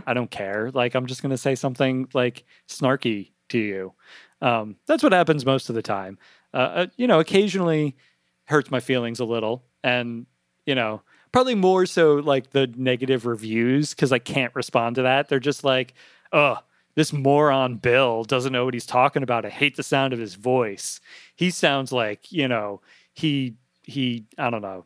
[0.08, 0.72] I don't care.
[0.74, 3.94] Like I'm just gonna say something like snarky to you.
[4.42, 6.18] Um, that's what happens most of the time.
[6.54, 7.98] Uh, uh, you know, occasionally
[8.46, 10.28] hurts my feelings a little, and
[10.66, 11.02] you know,
[11.32, 15.30] probably more so like the negative reviews because I can't respond to that.
[15.30, 15.94] They're just like,
[16.32, 16.60] oh.
[16.96, 19.46] This moron Bill doesn't know what he's talking about.
[19.46, 21.00] I hate the sound of his voice.
[21.36, 22.82] He sounds like, you know,
[23.14, 23.54] he
[23.84, 24.84] he I don't know.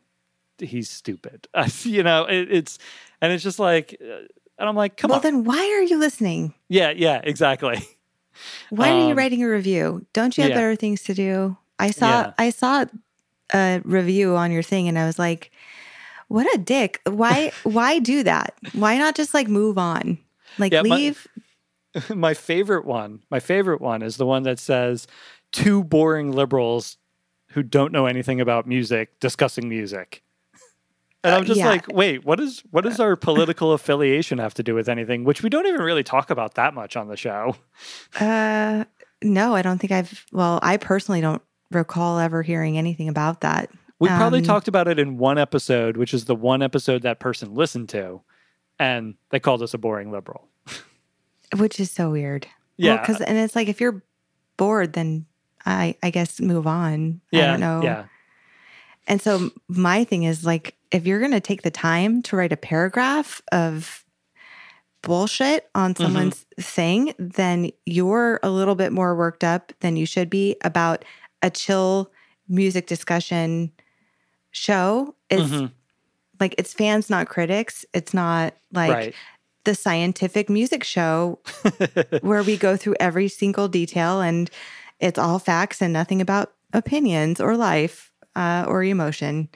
[0.58, 1.48] He's stupid.
[1.84, 2.78] you know, it, it's
[3.22, 4.26] and it's just like uh,
[4.58, 5.22] and I'm like, come well, on.
[5.22, 6.52] Well, then why are you listening?
[6.68, 7.82] yeah, yeah, exactly.
[8.68, 10.04] Why are you Um, writing a review?
[10.12, 10.56] Don't you have yeah.
[10.56, 11.56] better things to do?
[11.78, 12.32] I saw Yeah.
[12.36, 12.84] I saw
[13.54, 15.50] a review on your thing and I was like,
[16.32, 17.00] What a dick.
[17.04, 18.54] Why why do that?
[18.72, 20.18] Why not just like move on?
[20.58, 21.28] Like Yeah, leave
[22.08, 25.06] my favorite one, my favorite one is the one that says
[25.52, 26.96] two boring liberals
[27.48, 30.22] who don't know anything about music discussing music.
[31.22, 31.68] And I'm Uh, just yeah.
[31.68, 35.24] like, wait, what is what does our political affiliation have to do with anything?
[35.24, 37.56] Which we don't even really talk about that much on the show.
[38.18, 38.84] uh
[39.22, 43.68] no, I don't think I've well, I personally don't recall ever hearing anything about that.
[44.02, 47.20] We probably Um, talked about it in one episode, which is the one episode that
[47.20, 48.20] person listened to,
[48.78, 50.48] and they called us a boring liberal.
[51.56, 52.46] Which is so weird.
[52.76, 52.96] Yeah.
[53.00, 54.02] because and it's like if you're
[54.56, 55.26] bored, then
[55.66, 57.20] I I guess move on.
[57.30, 57.82] Yeah, I don't know.
[57.82, 58.04] Yeah,
[59.06, 62.52] And so my thing is like if you're going to take the time to write
[62.52, 64.04] a paragraph of
[65.02, 66.02] bullshit on Mm-hmm.
[66.02, 71.04] someone's thing, then you're a little bit more worked up than you should be about
[71.42, 72.10] a chill
[72.48, 73.72] music discussion
[74.52, 75.14] show.
[75.28, 75.72] Is Mhm.
[76.40, 77.84] like it's fans not critics.
[77.92, 79.14] It's not like right.
[79.64, 81.40] the scientific music show
[82.20, 84.50] where we go through every single detail and
[85.00, 89.48] it's all facts and nothing about opinions or life uh, or emotion.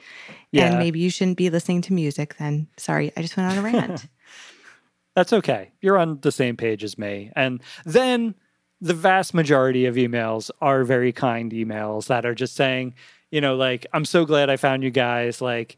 [0.51, 0.67] Yeah.
[0.67, 2.67] And maybe you shouldn't be listening to music then.
[2.77, 4.07] Sorry, I just went on a rant.
[5.15, 5.71] That's okay.
[5.81, 7.31] You're on the same page as me.
[7.35, 8.35] And then
[8.79, 12.93] the vast majority of emails are very kind emails that are just saying,
[13.31, 15.41] you know, like, I'm so glad I found you guys.
[15.41, 15.77] Like,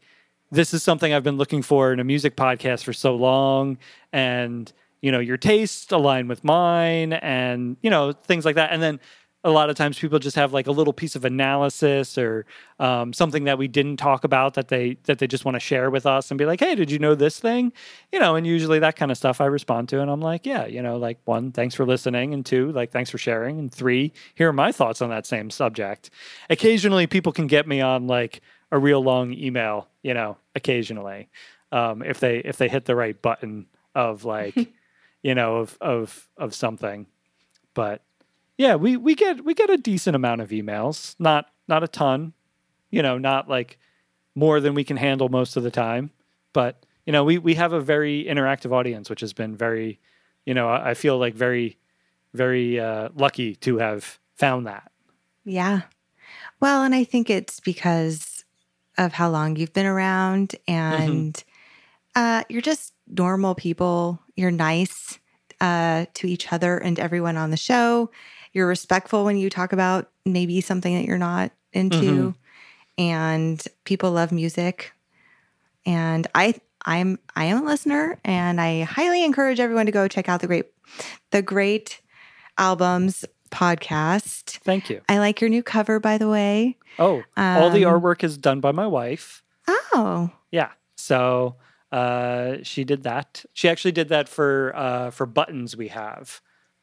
[0.50, 3.78] this is something I've been looking for in a music podcast for so long.
[4.12, 8.72] And, you know, your tastes align with mine and, you know, things like that.
[8.72, 9.00] And then
[9.42, 12.44] a lot of times people just have like a little piece of analysis or
[12.78, 15.90] um, something that we didn't talk about that they that they just want to share
[15.90, 17.72] with us and be like hey did you know this thing?
[18.12, 20.66] You know and usually that kind of stuff i respond to and i'm like yeah
[20.66, 24.12] you know like one thanks for listening and two like thanks for sharing and three
[24.34, 26.10] here are my thoughts on that same subject.
[26.48, 28.40] Occasionally people can get me on like
[28.72, 31.28] a real long email you know occasionally
[31.72, 34.54] um, if they if they hit the right button of like
[35.22, 37.06] you know of of of something
[37.74, 38.02] but
[38.60, 42.34] yeah, we we get we get a decent amount of emails, not not a ton,
[42.90, 43.78] you know, not like
[44.34, 46.10] more than we can handle most of the time,
[46.52, 49.98] but you know, we we have a very interactive audience, which has been very,
[50.44, 51.78] you know, I I feel like very
[52.34, 54.92] very uh, lucky to have found that.
[55.46, 55.82] yeah.
[56.60, 58.44] Well, and I think it's because
[58.98, 61.42] of how long you've been around and
[62.14, 64.20] uh, you're just normal people.
[64.36, 65.18] You're nice
[65.62, 68.10] uh, to each other and everyone on the show.
[68.52, 72.34] You're respectful when you talk about maybe something that you're not into.
[72.98, 74.92] And people love music.
[75.86, 80.28] And I I'm I am a listener and I highly encourage everyone to go check
[80.28, 80.66] out the great
[81.30, 82.00] the great
[82.58, 84.58] albums podcast.
[84.58, 85.00] Thank you.
[85.08, 86.76] I like your new cover by the way.
[86.98, 89.42] Oh, all the Um, artwork is done by my wife.
[89.68, 90.70] Oh, Yeah.
[90.96, 91.56] So
[91.92, 93.44] uh, she did that.
[93.54, 96.40] She actually did that for uh, for buttons we have.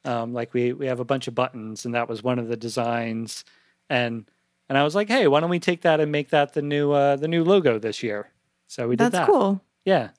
[0.07, 2.57] Um, like we we have a bunch of buttons, and that was one of the
[2.57, 3.43] designs.
[3.89, 4.25] And
[4.69, 6.91] and I was like, hey, why don't we take that and make that the new
[6.91, 8.29] uh, the new logo this year?
[8.67, 9.19] So we did that's that.
[9.19, 9.61] That's cool.
[9.85, 10.09] Yeah.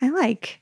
[0.00, 0.60] I like.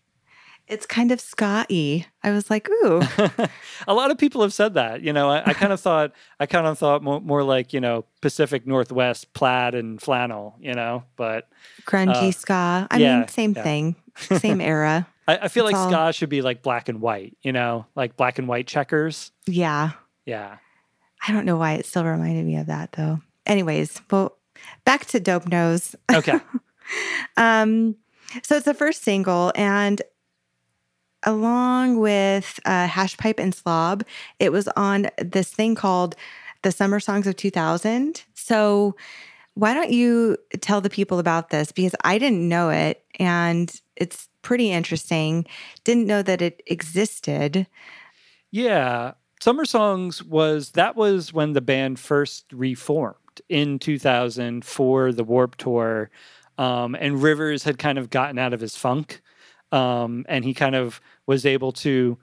[0.66, 2.04] It's kind of Scotty.
[2.22, 3.00] I was like, ooh,
[3.88, 5.00] a lot of people have said that.
[5.00, 7.80] You know, I, I kind of thought I kind of thought more, more like you
[7.80, 10.56] know Pacific Northwest plaid and flannel.
[10.60, 11.48] You know, but
[11.86, 12.86] grungy Uh, ska.
[12.90, 13.62] I yeah, mean, same yeah.
[13.62, 15.06] thing, same era.
[15.28, 17.36] I, I feel It's like all- ska should be like black and white.
[17.42, 19.30] You know, like black and white checkers.
[19.46, 19.90] Yeah.
[20.26, 20.56] Yeah.
[21.26, 23.20] I don't know why it still reminded me of that though.
[23.46, 24.36] Anyways, well,
[24.84, 25.94] back to Dope Nose.
[26.12, 26.40] Okay.
[27.36, 27.96] Um,
[28.42, 30.00] so it's the first single, and
[31.24, 34.04] along with uh, Hash Pipe and Slob,
[34.38, 36.14] it was on this thing called
[36.62, 38.24] the Summer Songs of 2000.
[38.34, 38.96] So
[39.54, 41.72] why don't you tell the people about this?
[41.72, 45.44] Because I didn't know it, and it's pretty interesting.
[45.84, 47.66] Didn't know that it existed.
[48.50, 49.12] Yeah.
[49.42, 55.58] Summer Songs was that was when the band first reformed in 2000 for the Warped
[55.58, 56.08] Tour.
[56.56, 59.20] Um, and Rivers had kind of gotten out of his funk.
[59.70, 62.16] Um, and he kind of was able to,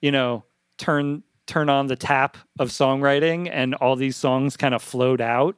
[0.00, 0.44] you know,
[0.78, 5.56] turn turn on the tap of songwriting and all these songs kind of flowed out.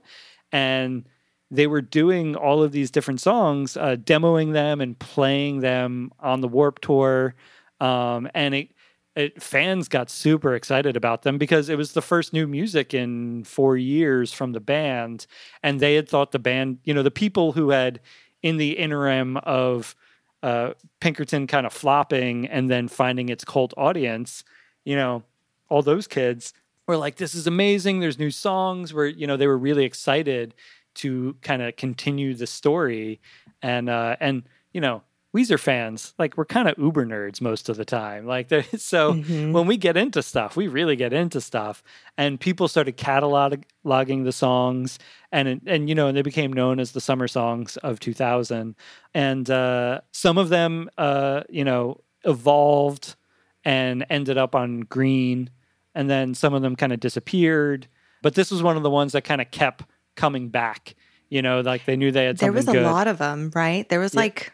[0.52, 1.04] And
[1.50, 6.40] they were doing all of these different songs, uh, demoing them and playing them on
[6.40, 7.34] the Warped Tour.
[7.80, 8.70] Um, and it,
[9.14, 13.44] it, fans got super excited about them because it was the first new music in
[13.44, 15.26] four years from the band.
[15.62, 18.00] And they had thought the band, you know, the people who had
[18.42, 19.94] in the interim of
[20.42, 24.44] uh, Pinkerton kind of flopping and then finding its cult audience,
[24.84, 25.22] you know,
[25.68, 26.52] all those kids
[26.86, 28.00] were like, this is amazing.
[28.00, 30.54] There's new songs where, you know, they were really excited
[30.96, 33.20] to kind of continue the story.
[33.62, 34.42] And uh and
[34.72, 35.02] you know
[35.36, 38.24] Weezer fans like we're kind of uber nerds most of the time.
[38.26, 39.52] Like so Mhm.
[39.52, 41.82] when we get into stuff we really get into stuff.
[42.16, 44.98] And people started cataloging the songs.
[45.32, 48.76] And and you know and they became known as the summer songs of 2000
[49.14, 53.16] and uh some of them uh you know evolved
[53.64, 55.50] and ended up on green.
[55.94, 57.86] And then some of them kind of disappeared.
[58.20, 59.84] But this was one of the ones that kind of kept
[60.16, 60.94] coming back
[61.28, 63.88] you know like they knew they had there was a good lot of them, right?
[63.88, 64.20] There was Yeah.
[64.20, 64.52] like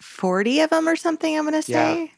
[0.00, 1.94] 40 of them or something, I'm going to Yeah.
[1.94, 2.12] say.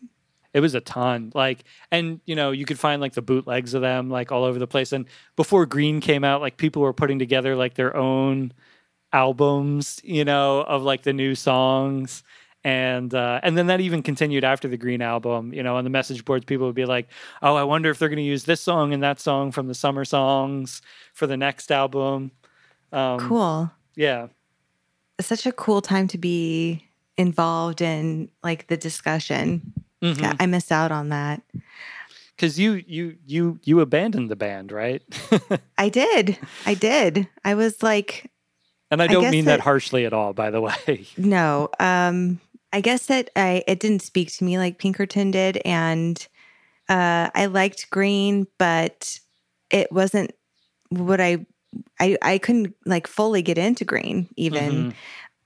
[0.54, 1.62] it was a ton like
[1.92, 4.66] and you know you could find like the bootlegs of them like all over the
[4.66, 5.04] place and
[5.36, 8.50] before green came out like people were putting together like their own
[9.12, 12.22] albums you know of like the new songs
[12.64, 15.90] and uh and then that even continued after the green album you know on the
[15.90, 17.08] message boards people would be like
[17.42, 19.74] oh i wonder if they're going to use this song and that song from the
[19.74, 20.82] summer songs
[21.14, 22.30] for the next album
[22.92, 23.70] um Cool.
[23.96, 24.28] yeah
[25.18, 26.84] It's such a cool time to be
[27.16, 29.72] involved in like the discussion.
[30.02, 30.36] Mm-hmm.
[30.38, 31.42] I missed out on that.
[32.36, 35.02] because you you you you abandoned the band right
[35.78, 36.38] I did.
[36.66, 37.28] I did.
[37.44, 38.30] I was like,
[38.90, 41.68] and i I don't guess mean that that- harshly at all by the way no.
[41.80, 42.40] Um,
[42.72, 46.16] I guess that I it didn't speak to me like Pinkerton did, and
[46.88, 49.18] uh, I liked Green, but
[49.70, 50.30] it wasn't
[50.90, 51.44] what I
[52.00, 54.90] I I couldn't like fully get into Green even.
[54.90, 54.94] Mhm.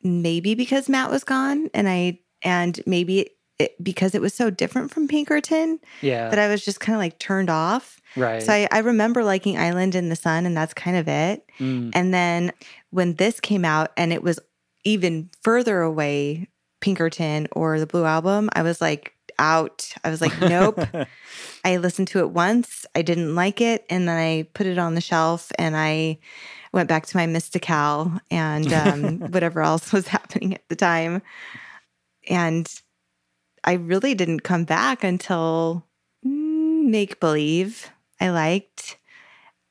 [0.05, 4.91] Maybe because Matt was gone, and I and maybe it, because it was so different
[4.91, 8.01] from Pinkerton yeah that I was just kind of like turned off.
[8.16, 11.45] right So I, I remember liking Island in the Sun, and that's kind of it.
[11.61, 11.93] Mm.
[11.95, 12.53] And then
[12.91, 14.41] when this came out and it was
[14.85, 16.49] even further away,
[16.81, 19.93] Pinkerton or the Blue Album, I was like out.
[20.05, 20.80] I was like, nope.
[21.64, 24.95] I listened to it once, I didn't like it, and then I put it on
[24.97, 26.18] the shelf and I
[26.72, 31.22] went back to my Mystikal and um, whatever else was happening at the time.
[32.28, 32.68] And
[33.64, 35.87] I really didn't come back until
[36.26, 37.91] mm, Make Believe.
[38.20, 38.97] I liked.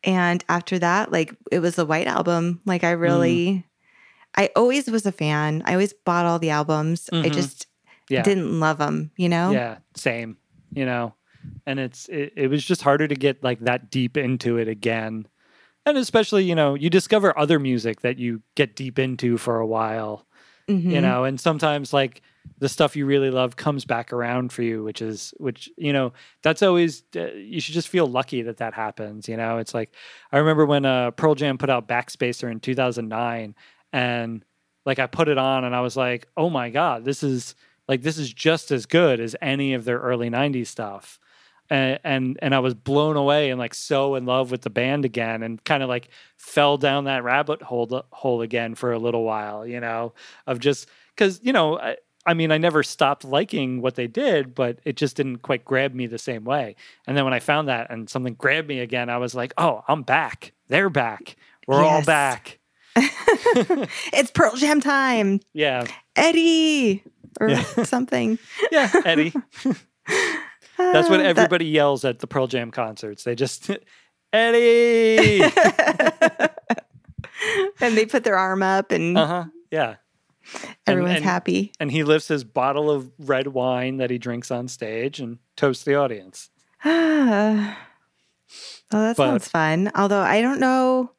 [0.04, 2.62] And after that, like it was the White Album.
[2.66, 3.66] Like I really,
[4.36, 5.62] I always was a fan.
[5.66, 7.10] I always bought all the albums.
[7.12, 7.34] I Mhm.
[7.34, 7.68] just
[8.12, 8.22] yeah.
[8.24, 9.52] didn't love them, you know?
[9.52, 10.38] yeah same
[10.74, 11.14] you know?
[11.66, 15.28] And it's it, it was just harder to get like that deep into it again.
[15.86, 19.66] And especially you know you discover other music that you get deep into for a
[19.66, 20.26] while
[20.70, 20.92] Mhm.
[20.92, 21.24] you know?
[21.24, 22.22] And sometimes like
[22.60, 26.12] the stuff you really love comes back around for you which is which you know
[26.44, 29.58] that's always uh, you should just feel lucky that that happens you know?
[29.58, 29.94] It's like
[30.32, 33.56] i remember when uh pearl jam put out backspacer in 2009
[33.94, 34.46] and
[34.86, 37.54] like i put it on and i was like oh my god this is
[37.92, 41.20] like this is just as good as any of their early 90s stuff.
[41.70, 45.06] And and, and i was blown away and like so in love with the band
[45.06, 49.24] again and kind of like fell down that rabbit hole hole again for a little
[49.24, 50.14] while you know
[50.48, 54.54] of just because you know I, I mean i never stopped liking what they did
[54.54, 56.76] but it just didn't quite grab me the same way.
[57.08, 59.84] And then when i found that and something grabbed me again i was like oh
[59.88, 60.54] i'm back.
[60.68, 61.38] They're back.
[61.68, 62.60] We're all back.
[64.14, 65.40] It's Pearl Jam time.
[65.54, 65.86] yeah.
[66.16, 67.04] Eddie
[67.40, 67.64] or Yeah.
[67.84, 68.38] something.
[68.72, 69.34] yeah eddie
[70.78, 73.70] that's what Ah, that- everybody yells at the pearl jam concerts they just
[74.34, 75.42] eddie
[77.82, 79.96] and they put their arm up and uh-huh yeah
[80.88, 81.72] everyone's and- happy.
[81.80, 85.84] and he lifts his bottle of red wine that he drinks on stage and toasts
[85.84, 86.50] the audience
[86.84, 87.78] Ah.
[88.92, 89.92] well, that But- sounds fun.
[89.94, 91.12] Although I don't know,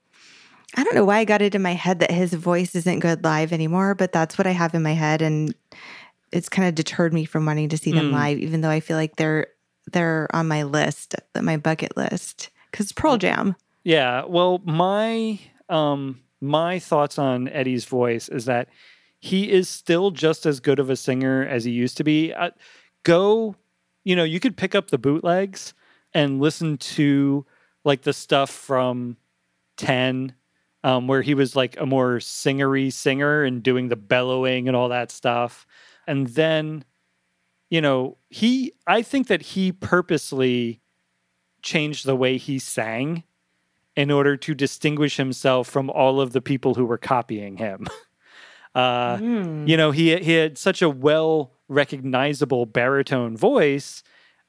[0.76, 3.22] I don't know why I got it in my head that his voice isn't good
[3.22, 5.54] live anymore, but that's what I have in my head, and
[6.33, 8.12] it's kind of deterred me from wanting to see them Mm.
[8.14, 9.47] live, even though I feel like they're
[9.93, 13.57] they're on my list, my bucket list, because Pearl Jam.
[13.85, 18.68] Yeah, well, my um my thoughts on Eddie's voice is that
[19.20, 22.33] he is still just as good of a singer as he used to be.
[22.33, 22.51] Uh,
[23.05, 23.55] go,
[24.05, 25.74] you know, you could pick up the bootlegs
[26.14, 27.47] and listen to
[27.85, 29.16] like the stuff from
[29.76, 30.35] 10
[30.85, 34.89] um, where he was like a more singery singer and doing the bellowing and all
[34.89, 35.66] that stuff.
[36.07, 36.84] And then,
[37.70, 40.80] you know, he, I think that he purposely
[41.62, 43.24] changed the way he sang
[43.94, 47.86] in order to distinguish himself from all of the people who were copying him.
[48.74, 49.68] Uh, Mm.
[49.68, 54.03] you know, he he had such a well recognizable baritone voice,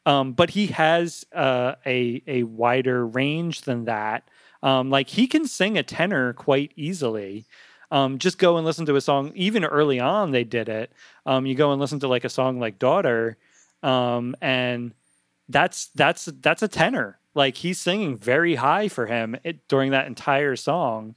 [0.05, 4.29] um, but he has uh, a a wider range than that.
[4.61, 7.45] Um, like he can sing a tenor quite easily.
[7.93, 9.31] Um, just go and listen to a song.
[9.35, 10.91] Even early on, they did it.
[11.25, 13.37] Um, you go and listen to like a song like "Daughter,"
[13.83, 14.93] um, and
[15.47, 17.19] that's that's that's a tenor.
[17.35, 21.15] Like he's singing very high for him it, during that entire song,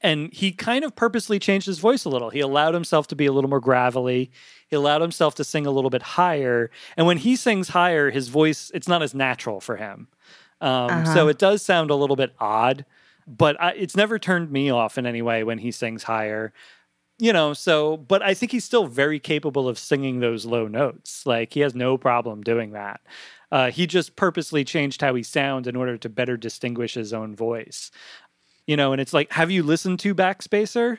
[0.00, 2.30] and he kind of purposely changed his voice a little.
[2.30, 4.30] He allowed himself to be a little more gravelly.
[4.68, 6.70] He allowed himself to sing a little bit higher.
[6.96, 10.08] And when he sings higher, his voice it's not as natural for him.
[10.60, 11.14] Um, Uh-huh.
[11.14, 12.84] So it does sound a little bit odd,
[13.26, 16.52] but I, it's never turned me off in any way when he sings higher.
[17.18, 21.24] You know, so but I think he's still very capable of singing those low notes.
[21.26, 23.00] Like he has no problem doing that.
[23.52, 27.36] Uh, he just purposely changed how he sounds in order to better distinguish his own
[27.36, 27.90] voice.
[28.66, 30.98] You know, and it's like, have you listened to Backspacer?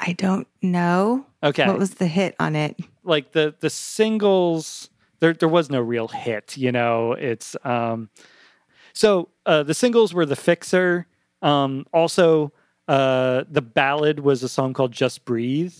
[0.00, 1.26] I don't know.
[1.42, 2.76] Okay, What was the hit on it?
[3.04, 4.90] like the the singles
[5.20, 8.10] there there was no real hit you know it's um
[8.92, 11.06] so uh the singles were the fixer
[11.42, 12.52] um also
[12.88, 15.74] uh the ballad was a song called just breathe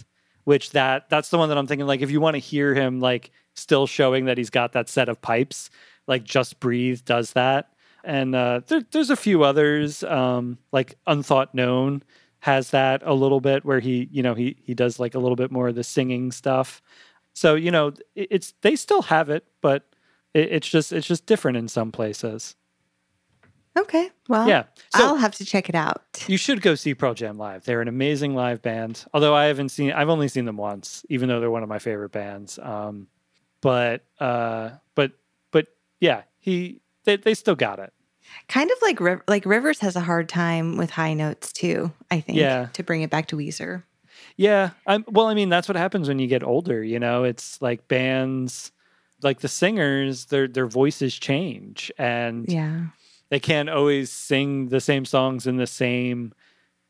[0.45, 3.01] which that that's the one that i'm thinking like if you want to hear him
[3.01, 5.71] like still showing that he's got that set of pipes
[6.07, 7.73] like just breathe does that
[8.05, 12.03] and uh there, there's a few others um like unthought known
[12.41, 15.37] has that a little bit where he you know he he does like a little
[15.37, 16.81] bit more of the singing stuff
[17.35, 19.85] so you know, it- it's they still have it, but
[20.35, 22.57] it, it's just it's just different in some places.
[23.79, 24.11] Okay.
[24.29, 24.65] Well, Yeah.
[24.95, 26.03] So I'll have to check it out.
[26.27, 27.65] you should go see Pearl Jam live.
[27.65, 29.05] They're an amazing live band.
[29.15, 31.79] Although I haven't seen, I've only seen them once, even though they're one of my
[31.79, 32.59] favorite bands.
[32.59, 33.07] Um,
[33.61, 35.13] but uh, but
[35.51, 35.67] but
[36.01, 37.93] yeah, he they they still got it.
[38.49, 41.93] Kind of like like Rivers has a hard time with high notes too.
[42.11, 42.39] I think.
[42.39, 42.69] Yeah.
[42.75, 43.83] To bring it back to Weezer.
[44.37, 44.71] Yeah.
[44.87, 46.83] I'm, well, I mean, that's what happens when you get older.
[46.83, 48.71] You know, it's like bands,
[49.23, 52.87] like the singers, their their voices change, and Yeah.
[53.31, 56.33] They can't always sing the same songs in the same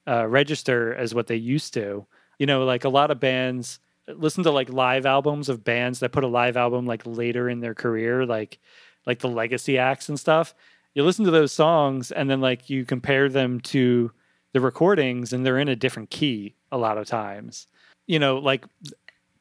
[0.06, 2.06] uh, register as what they used to.
[2.38, 6.12] You know, like a lot of bands listen to like live albums of bands that
[6.12, 8.58] put a live album like later in their career, like
[9.06, 10.54] like the legacy acts and stuff.
[10.94, 14.10] You listen to those songs and then like you compare them to
[14.52, 17.66] the recordings and they're in a different key a lot of times.
[18.06, 18.64] You know, like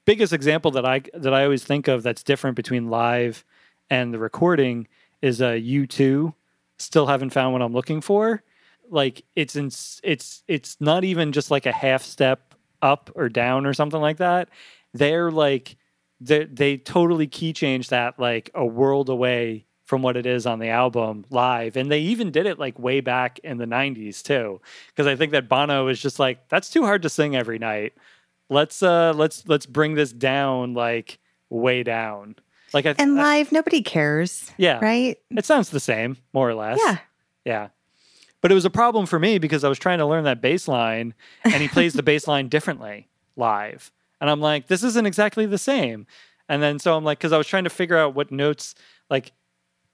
[0.05, 3.45] biggest example that I that I always think of that's different between live
[3.89, 4.87] and the recording
[5.21, 6.33] is a U2
[6.77, 8.43] still haven't found what I'm looking for.
[8.89, 9.67] Like it's in,
[10.03, 14.17] it's it's not even just like a half step up or down or something like
[14.17, 14.49] that.
[14.93, 15.77] They're like
[16.19, 20.59] they they totally key change that like a world away from what it is on
[20.59, 24.59] the album live and they even did it like way back in the 90s too
[24.87, 27.93] because i think that bono was just like that's too hard to sing every night
[28.49, 31.19] let's uh let's let's bring this down like
[31.49, 32.35] way down
[32.73, 34.51] like I, and live, I, nobody cares.
[34.57, 35.17] Yeah, right.
[35.31, 36.79] It sounds the same, more or less.
[36.83, 36.97] Yeah,
[37.45, 37.67] yeah.
[38.41, 40.67] But it was a problem for me because I was trying to learn that bass
[40.67, 41.13] line,
[41.43, 45.57] and he plays the bass line differently live, and I'm like, this isn't exactly the
[45.57, 46.07] same.
[46.49, 48.75] And then so I'm like, because I was trying to figure out what notes
[49.09, 49.33] like,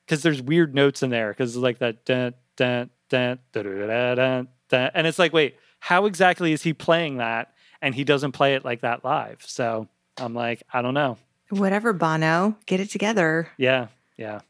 [0.05, 4.91] because there's weird notes in there, because like that dun dun dun dun dun dun,
[4.93, 7.53] and it's like, wait, how exactly is he playing that?
[7.81, 9.43] And he doesn't play it like that live.
[9.45, 11.17] So I'm like, I don't know.
[11.59, 13.47] Whatever, Bono, get it together.
[13.57, 13.87] Yeah,
[14.17, 14.41] yeah.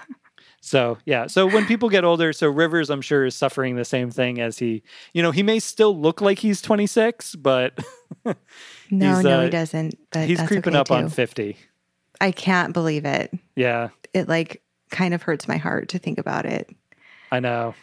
[0.60, 4.10] so yeah, so when people get older, so Rivers, I'm sure, is suffering the same
[4.10, 4.82] thing as he.
[5.12, 7.78] You know, he may still look like he's 26, but
[8.92, 9.98] No, no, uh, he doesn't.
[10.10, 11.56] But he's creeping okay up on 50.
[12.20, 13.32] I can't believe it.
[13.56, 16.70] Yeah, It like kind of hurts my heart to think about it.
[17.32, 17.74] I know.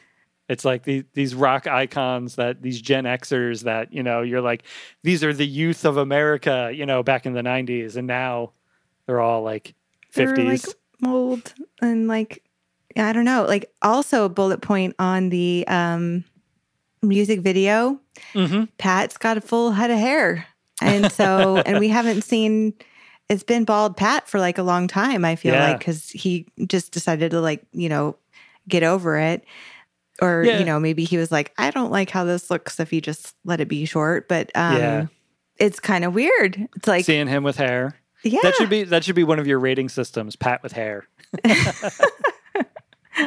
[0.47, 4.63] It's like the, these rock icons that these Gen Xers that you know you're like
[5.03, 8.51] these are the youth of America, you know, back in the 90s, and now
[9.09, 9.73] they're all like
[10.13, 10.45] They're 50s.
[10.45, 12.43] like old and like
[12.95, 13.43] I don't know.
[13.45, 16.23] Like also a bullet point on the um
[17.01, 17.99] music video.
[18.33, 20.45] hmm Pat's got a full head of hair.
[20.79, 22.73] And so and we haven't seen
[23.29, 25.61] it's been bald Pat for like a long time, I feel Yeah.
[25.61, 28.15] like, because he just decided to like, you know,
[28.67, 29.43] get over it.
[30.21, 30.59] Or, Yeah.
[30.59, 33.35] you know, maybe he was like, I don't like how this looks if you just
[33.45, 34.27] let it be short.
[34.27, 35.05] But um Yeah.
[35.57, 36.67] it's kind of weird.
[36.75, 37.95] It's like Seeing him with hair.
[38.23, 40.35] Yeah, That should be that should be one of your rating systems.
[40.35, 41.05] Pat with hair.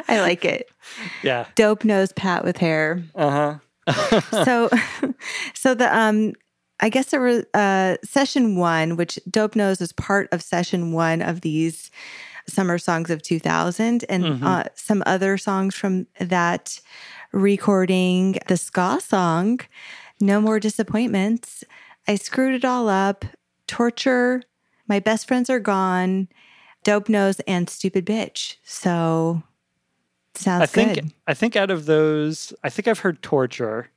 [0.09, 0.70] I like it.
[1.22, 1.47] Yeah.
[1.55, 3.03] Dope nose Pat with hair.
[3.14, 4.20] Uh huh.
[4.45, 4.70] so
[5.55, 6.34] so the um
[6.78, 11.20] i guess there was uh session one which dope Nose was part of session one
[11.20, 11.90] of these
[12.49, 14.43] summer songs of 2000 and Mhm.
[14.45, 16.78] uh, some other songs from that
[17.32, 19.59] recording the ska song
[20.20, 21.64] no more disappointments
[22.07, 23.24] i screwed it all up
[23.66, 24.43] torture
[24.93, 26.28] my best friends are gone
[26.84, 29.43] dope nose and stupid bitch so
[30.34, 33.88] sounds I think good I think out of those, I think I've heard torture,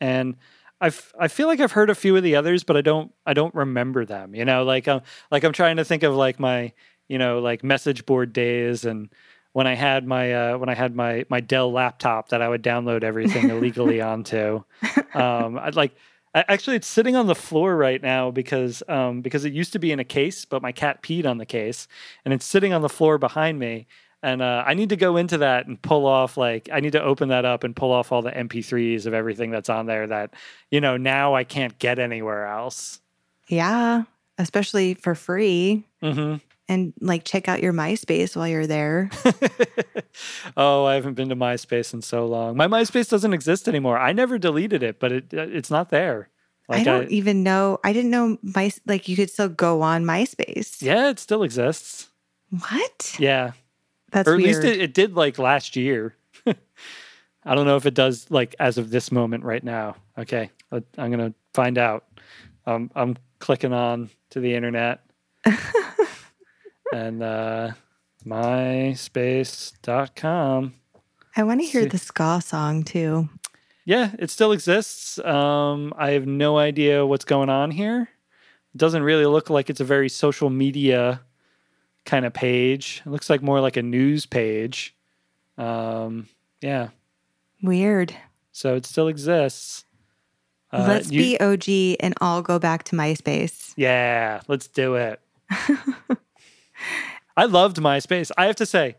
[0.00, 0.36] and
[0.80, 3.34] I've I feel like I've heard a few of the others, but I don't I
[3.34, 4.34] don't remember them.
[4.34, 6.72] You know, like um like I'm trying to think of like my
[7.08, 9.10] you know like message board days and
[9.52, 12.62] when I had my uh, when I had my my Dell laptop that I would
[12.62, 14.62] download everything illegally onto.
[15.14, 15.94] Um, I'd like
[16.48, 19.92] actually it's sitting on the floor right now because um, because it used to be
[19.92, 21.88] in a case, but my cat peed on the case,
[22.24, 23.86] and it's sitting on the floor behind me.
[24.22, 27.02] And uh, I need to go into that and pull off like I need to
[27.02, 30.34] open that up and pull off all the MP3s of everything that's on there that
[30.70, 33.00] you know now I can't get anywhere else.
[33.48, 34.04] Yeah,
[34.38, 35.84] especially for free.
[36.02, 36.36] hmm
[36.68, 39.08] And like check out your MySpace while you're there.
[40.56, 42.56] oh, I haven't been to MySpace in so long.
[42.56, 43.98] My MySpace doesn't exist anymore.
[43.98, 46.28] I never deleted it, but it it's not there.
[46.68, 47.78] I don't even know.
[47.84, 50.82] I didn't know my like you could still go on MySpace.
[50.82, 52.08] yeah, it still exists.
[52.50, 53.14] What?
[53.18, 53.52] Yeah,
[54.10, 54.64] That's or at weird.
[54.64, 56.16] least it, it did like last year.
[56.46, 59.94] I don't know if it does like as of this moment right now.
[60.18, 62.04] Okay, I- I'm gonna find out.
[62.66, 65.02] Um, I'm clicking on to the internet
[66.92, 67.70] and uh,
[69.36, 70.74] myspace.com.
[71.36, 73.28] I want to hear See- the ska song too.
[73.84, 75.18] Yeah, it still exists.
[75.20, 78.08] Um, I have no idea what's going on here.
[78.74, 81.20] It doesn't really look like it's a very social media
[82.04, 83.02] kind of page.
[83.06, 84.94] It looks like more like a news page.
[85.56, 86.26] Um,
[86.60, 86.88] yeah,
[87.62, 88.14] Weird.
[88.50, 89.84] so it still exists.
[90.72, 93.72] Uh, Let's you- be OG and all go back to MySpace.
[93.76, 95.20] Yeah, let's do it.
[97.36, 98.30] I loved MySpace.
[98.36, 98.96] I have to say,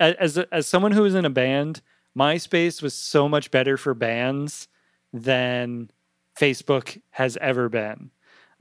[0.00, 1.80] as as someone who was in a band,
[2.16, 4.68] MySpace was so much better for bands
[5.12, 5.90] than
[6.38, 8.10] Facebook has ever been.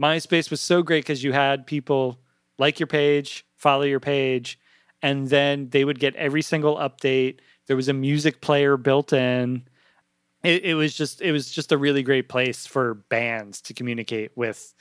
[0.02, 2.20] MySpace was so great because you had people
[2.58, 4.60] like your page, follow your page,
[5.02, 7.40] and then they would get every single update.
[7.68, 9.64] There was a music player built in.
[10.44, 14.32] It, it was just it was just a really great place for bands to communicate
[14.36, 14.74] with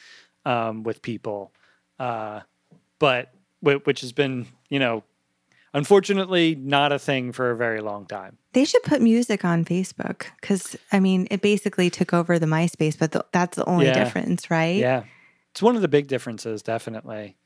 [0.44, 1.52] um, with people,
[1.98, 2.40] uh,
[2.98, 3.32] but
[3.64, 5.02] which has been you know
[5.72, 8.38] unfortunately not a thing for a very long time.
[8.52, 12.96] They should put music on Facebook because I mean it basically took over the MySpace,
[12.98, 14.04] but the, that's the only Yeah.
[14.04, 14.76] difference, right?
[14.76, 15.02] Yeah,
[15.50, 17.36] it's one of the big differences, definitely.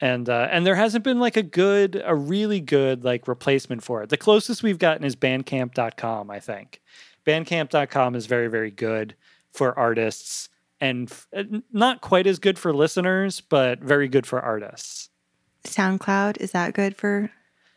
[0.00, 4.02] And uh, and there hasn't been like a good, a really good like replacement for
[4.02, 4.08] it.
[4.08, 6.30] The closest we've gotten is Bandcamp.com.
[6.30, 6.80] I think
[7.24, 9.14] Bandcamp.com is very very good
[9.52, 10.48] for artists
[10.80, 11.28] and f-
[11.72, 15.10] not quite as good for listeners, but very good for artists.
[15.64, 17.30] SoundCloud is that good for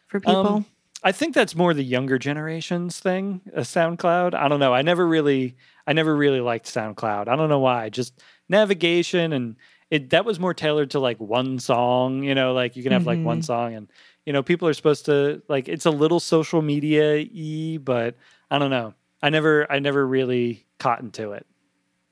[0.07, 0.47] for people?
[0.47, 0.65] Um,
[1.03, 3.41] I think that's more the younger generations thing.
[3.53, 4.33] A SoundCloud.
[4.33, 4.73] I don't know.
[4.73, 7.27] I never really, I never really liked SoundCloud.
[7.27, 7.89] I don't know why.
[7.89, 8.19] Just
[8.49, 9.55] navigation and
[9.91, 10.09] it.
[10.09, 12.23] That was more tailored to like one song.
[12.23, 13.45] You know, like you can have like one Mhm.
[13.45, 13.87] song, and
[14.25, 15.67] you know people are supposed to like.
[15.69, 18.15] It's a little social media y, but
[18.49, 18.93] I don't know.
[19.21, 21.45] I never, I never really caught into it.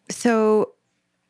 [0.09, 0.73] So,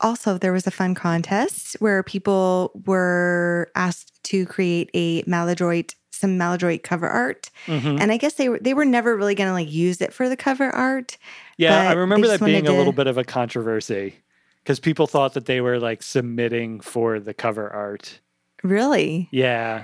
[0.02, 6.38] also, there was a fun contest where people were asked to create a Maladroit, some
[6.38, 8.00] Maladroit cover art, Mhm.
[8.00, 10.28] and I guess they were they were never really going to like use it for
[10.30, 11.18] the cover art.
[11.58, 14.16] Yeah, I remember that being a little to- bit of a controversy
[14.64, 18.20] because people thought that they were like submitting for the cover art.
[18.64, 19.84] Really, Yeah.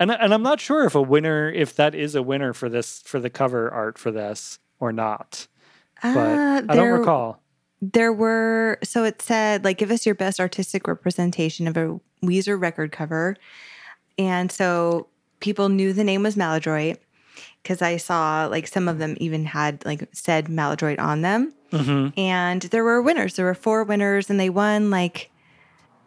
[0.00, 3.00] And and I'm not sure if a winner if that is a winner for this
[3.06, 5.46] for the cover art for this or not.
[6.02, 7.40] But Uh, I don't recall.
[7.92, 12.58] There were so it said like give us your best artistic representation of a Weezer
[12.58, 13.36] record cover,
[14.16, 15.08] and so
[15.40, 16.96] people knew the name was Maladroit
[17.62, 21.52] because I saw like some of them even had like said Maladroit on them.
[21.70, 23.36] hmm and there were winners.
[23.36, 25.30] There were four winners, and they won like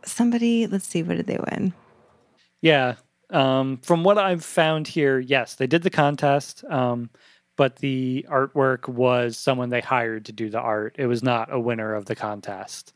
[0.03, 0.65] somebody.
[0.65, 1.73] Let's see, what did they win?
[2.61, 2.95] Yeah.
[3.29, 7.09] Um, from what I've found here, yes, they did the contest, um,
[7.57, 10.95] but the artwork was someone they hired to do the art.
[10.97, 12.93] It was not a winner of the contest.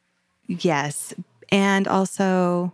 [0.48, 1.14] Yes,
[1.52, 2.72] and also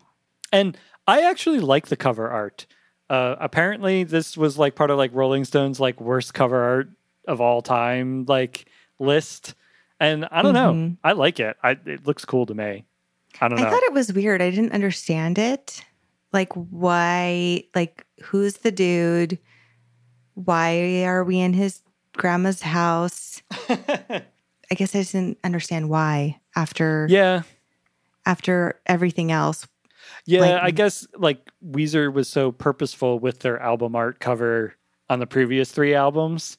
[0.54, 0.78] And
[1.08, 2.68] I actually like the cover art.
[3.10, 6.90] Uh, apparently, this was like part of like Rolling Stone's like worst cover art
[7.28, 8.66] of all time like
[9.00, 9.56] list.
[10.00, 10.98] And I don't know, Mhm.
[11.04, 11.58] I like it.
[11.64, 12.86] I, it looks cool to me.
[13.42, 13.66] I don't know.
[13.66, 14.42] I thought it was weird.
[14.42, 15.84] I didn't understand it.
[16.34, 17.64] Like why?
[17.74, 19.40] Like who's the dude?
[20.46, 21.82] Why are we in his
[22.14, 23.42] grandma's house?
[23.70, 27.42] I guess I just didn't understand why after yeah,
[28.26, 29.68] after everything else.
[30.26, 30.42] yeah.
[30.42, 34.76] Like- I guess like Weezer was so purposeful with their album art cover
[35.10, 36.58] on the previous three albums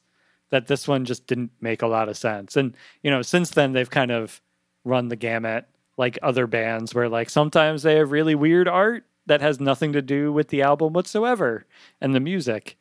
[0.50, 2.56] that this one just didn't make a lot of sense.
[2.56, 4.40] And you know, since then they've kind of
[4.84, 5.66] run the gamut
[5.96, 10.00] like other bands where like sometimes they have really weird art that has nothing to
[10.02, 11.64] do with the album whatsoever
[12.00, 12.76] and the music.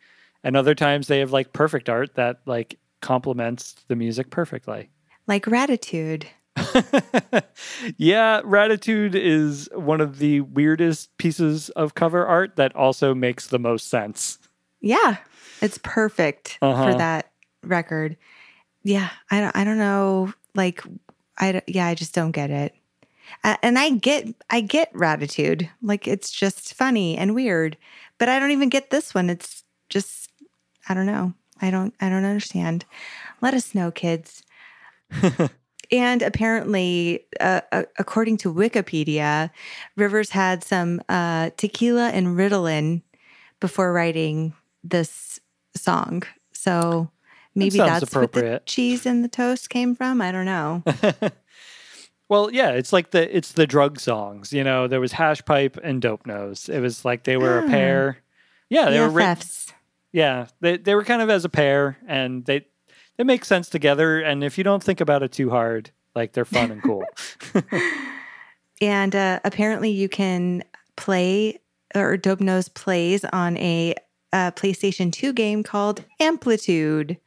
[0.48, 4.90] And other times they have like perfect art that like complements the music perfectly.
[5.28, 6.26] Like Ratitude.
[7.98, 13.60] yeah, Ratitude is one of the weirdest pieces of cover art that also makes the
[13.60, 14.40] most sense.
[14.80, 15.18] Yeah,
[15.62, 16.92] it's perfect Uh-huh.
[16.94, 17.30] for that
[17.64, 18.16] record.
[18.84, 20.34] Yeah, I don't, I don't know.
[20.56, 20.82] Like,
[21.38, 22.74] I yeah, I just don't get it.
[23.44, 25.70] Uh, and I get I get Ratitude.
[25.82, 27.76] Like, it's just funny and weird,
[28.18, 29.30] but I don't even get this one.
[29.30, 30.27] It's just
[30.90, 31.34] I don't know.
[31.62, 32.86] I don't I don't understand.
[33.42, 34.44] Let us know, kids.
[35.92, 39.50] and apparently, uh, uh, according to Wikipedia,
[39.96, 43.02] Rivers had some uh, tequila and Ritalin
[43.60, 45.40] before writing this
[45.76, 46.24] song.
[46.54, 47.10] So
[47.56, 50.22] maybe sounds that's what the cheese and the toast came from.
[50.22, 50.84] I don't know.
[52.30, 54.52] Well, yeah, it's like the it's the drug songs.
[54.52, 56.68] You know, there was Hash Pipe and Dope Nose.
[56.68, 57.66] It was like they were Ah.
[57.66, 58.18] a pair.
[58.70, 59.48] Yeah, they were written.
[60.14, 62.66] Yeah, they they were kind of as a pair, and they
[63.18, 64.20] they make sense together.
[64.20, 67.04] And if you don't think about it too hard, like they're fun and cool.
[68.82, 70.64] And uh, apparently, you can
[70.98, 71.60] play
[71.96, 73.96] or Dope Nose plays on a,
[74.34, 77.18] uh PlayStation 2 game called Amplitude.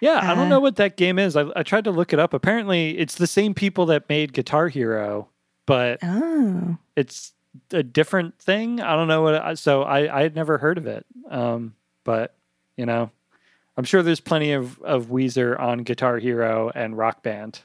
[0.00, 1.36] Yeah, I don't Uh, know what that game is.
[1.36, 2.32] I, I tried to look it up.
[2.32, 5.28] Apparently, it's the same people that made Guitar Hero,
[5.66, 7.32] but Oh, it's
[7.72, 8.80] a different thing.
[8.80, 9.34] I don't know what.
[9.34, 11.04] I- So I I had never heard of it.
[11.28, 11.74] Um,
[12.08, 12.34] but
[12.78, 13.10] you know,
[13.76, 17.60] I'm sure there's plenty of of Weezer on Guitar Hero and Rock Band.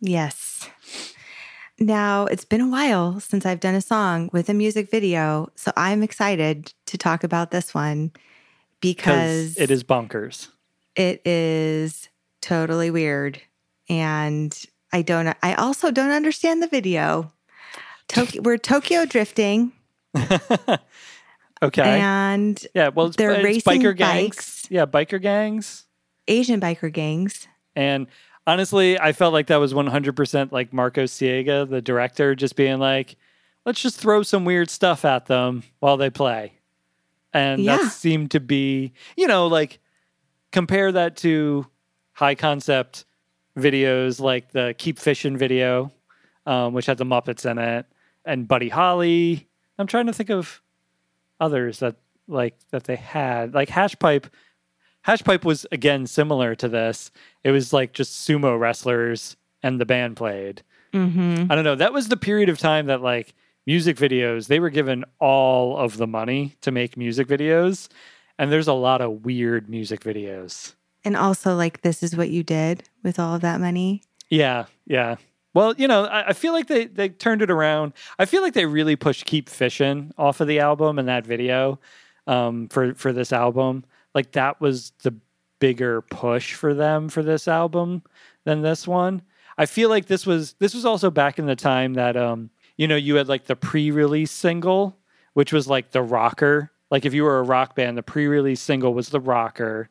[0.00, 0.70] yes.
[1.78, 5.50] Now, it's been a while since I've done a song with a music video.
[5.56, 8.12] So I'm excited to talk about this one
[8.80, 10.48] because it is bonkers.
[10.94, 12.08] it is
[12.40, 13.40] totally weird
[13.88, 17.32] and i don't i also don't understand the video
[18.08, 19.72] Tokyo, we're tokyo drifting
[21.62, 21.82] okay.
[22.00, 22.88] and yeah.
[22.88, 24.36] Well, it's, they're it's racing biker gangs.
[24.36, 24.66] bikes.
[24.70, 25.84] Yeah, biker gangs.
[26.28, 28.06] asian biker gangs And
[28.46, 33.16] honestly, I felt like that was 100% like Marco Siega, the director, just being like,
[33.64, 36.52] let's just throw some weird stuff at them while they play.
[37.32, 37.76] And Yeah.
[37.78, 39.78] that seemed to be, you know, like
[40.52, 41.66] compare that to
[42.12, 43.04] high concept
[43.58, 45.90] videos like the Keep Fishing video,
[46.46, 47.86] um, which had the Muppets in it,
[48.24, 49.48] and Buddy Holly.
[49.78, 50.62] I'm trying to think of
[51.40, 51.96] others that
[52.28, 53.54] like that they had.
[53.54, 54.26] Like Hash Pipe
[55.02, 57.10] Hash Pipe was again similar to this.
[57.44, 60.62] It was like just sumo wrestlers and the band played.
[60.92, 61.50] mm-hmm.
[61.50, 61.76] I don't know.
[61.76, 63.34] That was the period of time that like
[63.66, 67.88] music videos, they were given all of the money to make music videos.
[68.38, 70.74] And there's a lot of weird music videos.
[71.04, 75.16] and also like this is what you did with all of that money Yeah, yeah.
[75.56, 77.94] Well, you know, I, I feel like they they turned it around.
[78.18, 81.80] I feel like they really pushed "Keep Fishing" off of the album and that video
[82.26, 83.86] um, for for this album.
[84.14, 85.14] Like that was the
[85.58, 88.02] bigger push for them for this album
[88.44, 89.22] than this one.
[89.56, 92.86] I feel like this was this was also back in the time that um you
[92.86, 94.98] know you had like the pre-release single,
[95.32, 96.70] which was like the rocker.
[96.90, 99.88] Like if you were a rock band, the pre-release single was the rocker.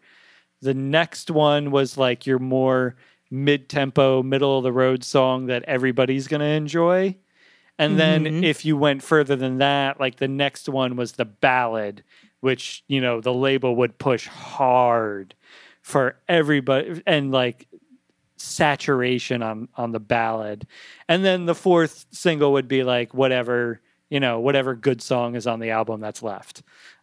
[0.61, 2.95] The next one was like your more
[3.32, 7.16] mid-tempo, middle of the road song that everybody's going to enjoy.
[7.78, 8.44] And then Mhm.
[8.44, 12.04] if you went further than that, like the next one was the ballad,
[12.40, 15.36] which, you know, the label would push hard
[15.82, 17.68] for everybody and like
[18.38, 20.68] saturation on on the ballad.
[21.10, 25.48] And then the fourth single would be like whatever, you know, whatever good song is
[25.48, 26.62] on the album that's left.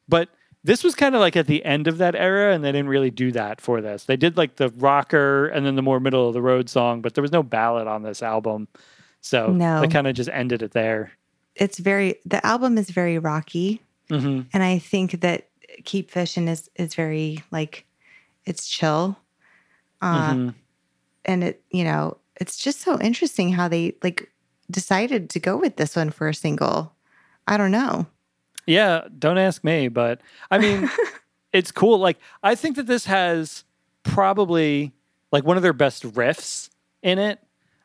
[0.09, 0.29] But
[0.65, 3.11] this was kind of like at the end of that era, and they didn't really
[3.11, 4.05] do that for this.
[4.05, 7.15] They did like the rocker and then the more middle of the road song, but
[7.15, 8.69] there was no ballad on this album.
[9.21, 9.81] So No.
[9.81, 11.13] they kind of just ended it there.
[11.55, 15.49] it's very the album is very rocky hmm and i think that
[15.85, 17.85] keep fishing is is very like
[18.47, 19.17] it's chill
[20.01, 20.55] uh, Mhm.
[21.27, 24.33] and it you know it's just so interesting how they like
[24.71, 26.95] decided to go with this one for a single
[27.47, 28.07] i don't know
[28.67, 30.89] Yeah, don't ask me, but I mean,
[31.53, 31.99] it's cool.
[31.99, 33.65] Like, I think that this has
[34.03, 34.93] probably
[35.31, 36.71] like one of their best riffs
[37.03, 37.41] in it.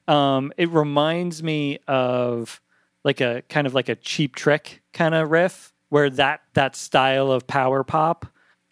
[0.08, 2.62] Um, it reminds me of
[3.04, 7.32] like a kind of like a cheap trick kind of riff where that that style
[7.32, 8.26] of power pop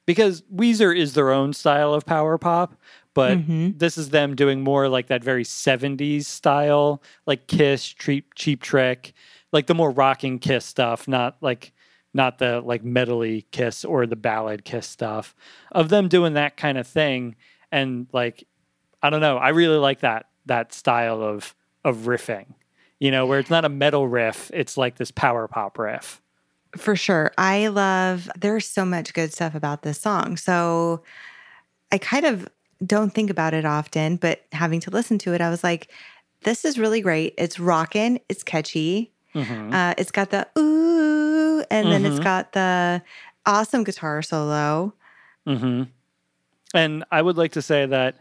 [0.06, 2.76] because Weezer is their own style of power pop,
[3.14, 3.78] but Mhm.
[3.80, 9.14] this is them doing more like that very 70s style, like Kiss, cheap cheap trick,
[9.52, 11.74] like the more rocking Kiss stuff, not like
[12.16, 15.36] not the like metally Kiss or the ballad Kiss stuff
[15.74, 17.36] of them doing that kind of thing
[17.72, 18.48] and like
[19.04, 21.54] I don't know, I really like that that style of
[21.84, 22.48] of riffing.
[23.00, 26.22] You know, where it's not a metal riff, it's like this power pop riff.
[26.78, 27.32] For sure.
[27.38, 30.38] I love, there's so much good stuff about this song.
[30.38, 31.04] So
[31.92, 32.48] I kind of
[32.86, 35.92] don't think about it often, but having to listen to it, I was like,
[36.44, 37.34] this is really great.
[37.38, 39.12] It's rocking, it's catchy.
[39.34, 39.74] Mhm.
[39.74, 41.05] Uh, it's got the ooh,
[41.76, 43.02] and then it's got the
[43.46, 44.94] awesome guitar solo.
[45.46, 45.84] hmm
[46.74, 48.16] And I would like to say that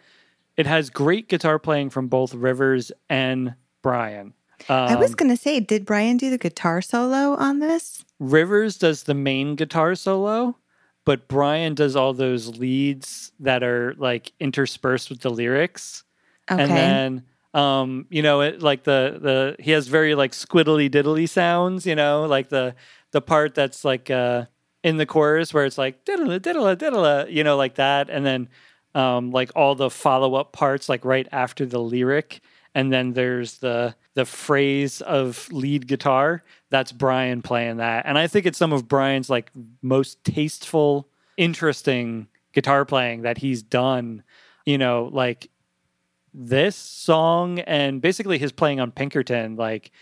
[0.56, 4.34] it has great guitar playing from both Rivers and Brian.
[4.68, 8.04] I was Um, going to say, did Brian do the guitar solo on this?
[8.20, 10.56] Rivers does the main guitar solo,
[11.04, 16.04] but Brian does all those leads that are like interspersed with the lyrics.
[16.50, 16.62] Okay.
[16.62, 17.24] And then
[17.54, 21.94] um, you know, it like the the he has very like squiddly diddly sounds, you
[21.94, 22.74] know, like the
[23.14, 24.44] the part that's like uh
[24.82, 28.48] in the chorus where it's like diddle diddle diddle, you know, like that, and then
[28.94, 32.40] um like all the follow up parts like right after the lyric,
[32.74, 36.42] and then there's the the phrase of lead guitar.
[36.70, 42.26] That's Brian playing that, and I think it's some of Brian's like most tasteful, interesting
[42.52, 44.24] guitar playing that he's done.
[44.66, 45.50] You know, like
[46.32, 49.92] this song and basically his playing on Pinkerton like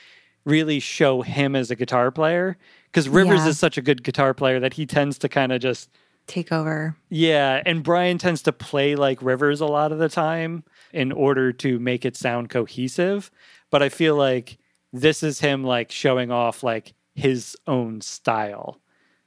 [0.47, 2.57] really show him as a guitar player
[2.93, 3.49] because Rivers Yeah.
[3.49, 5.91] is such a good guitar player that he tends to kind of just
[6.29, 6.95] Take over.
[7.09, 10.63] yeah and Brian tends to play like Rivers a lot of the time
[10.93, 13.31] in order to make it sound cohesive
[13.71, 14.59] but I feel like
[14.93, 18.79] this is him like showing off like his own style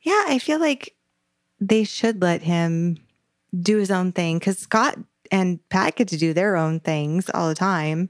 [0.02, 0.94] Yeah, I feel like
[1.60, 2.98] they should let him
[3.60, 4.98] do his own thing because Scott
[5.32, 8.10] and Pat get to do their own things all the time.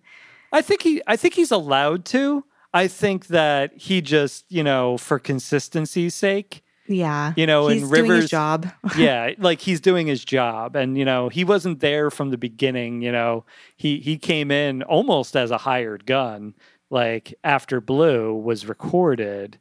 [0.51, 2.43] I think he I think he's allowed to
[2.75, 7.33] I think that he just you know for consistency's sake Yeah.
[7.35, 8.69] you know, He's and Rivers, job.
[8.97, 13.01] yeah, like he's doing his job, and you know, he wasn't there from the beginning.
[13.01, 13.45] You know,
[13.75, 16.53] he he came in almost as a hired gun,
[16.89, 19.57] like after Blue was recorded,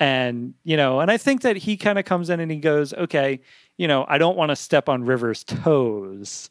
[0.00, 2.92] and you know, and I think that he kind of comes in and he goes,
[2.94, 3.40] okay,
[3.76, 6.50] you know, I don't want to step on Rivers' toes,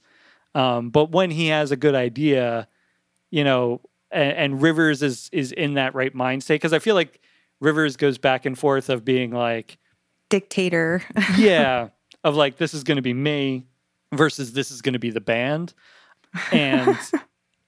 [0.53, 2.67] um, but when he has a good idea,
[3.31, 3.81] you know,
[4.15, 7.21] and, and Rivers is is in that right mind state because I feel like
[7.59, 9.77] Rivers goes back and forth of being like
[10.29, 11.03] Dictator.
[11.37, 11.89] yeah
[12.23, 13.65] of like this is going to be me
[14.11, 15.73] versus this is going to be the band
[16.51, 16.97] and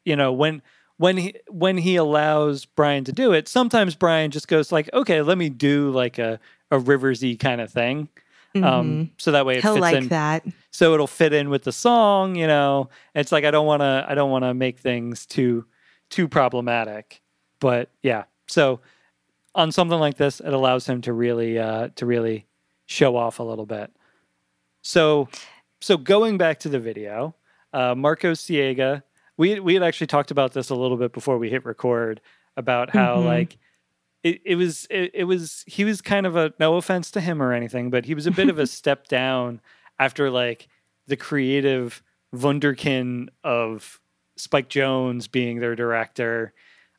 [0.05, 0.61] you know when
[0.97, 5.21] when he when he allows brian to do it sometimes brian just goes like okay
[5.21, 6.39] let me do like a
[6.71, 8.09] a riversy kind of thing
[8.55, 9.67] um so that way it Mm-hmm.
[9.67, 10.43] He'll fits like in that.
[10.71, 14.05] so it'll fit in with the song you know it's like i don't want to
[14.07, 15.65] i don't want to make things too
[16.09, 17.21] too problematic
[17.59, 18.79] but yeah so
[19.55, 22.45] on something like this it allows him to really uh to really
[22.85, 23.91] show off a little bit
[24.81, 25.27] so
[25.81, 27.35] so going back to the video
[27.73, 29.03] uh marco siega
[29.37, 32.21] we we had actually talked about this a little bit before we hit record
[32.55, 33.25] about how Mhm.
[33.25, 33.57] like
[34.23, 37.41] it, it was it, it was he was kind of a no offense to him
[37.41, 39.61] or anything but he was a bit of a step down
[39.99, 40.67] after like
[41.07, 42.01] the creative
[42.33, 43.99] wunderkind of
[44.37, 46.53] Spike Jonze being their director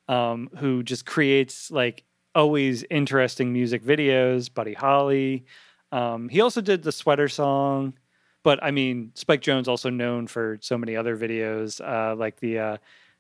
[0.09, 5.45] um, who just creates like always interesting music videos buddy holly
[5.93, 7.95] um, he also did the sweater song
[8.45, 12.59] but i mean Spike Jonze also known for so many other videos uh, like the
[12.59, 12.77] uh,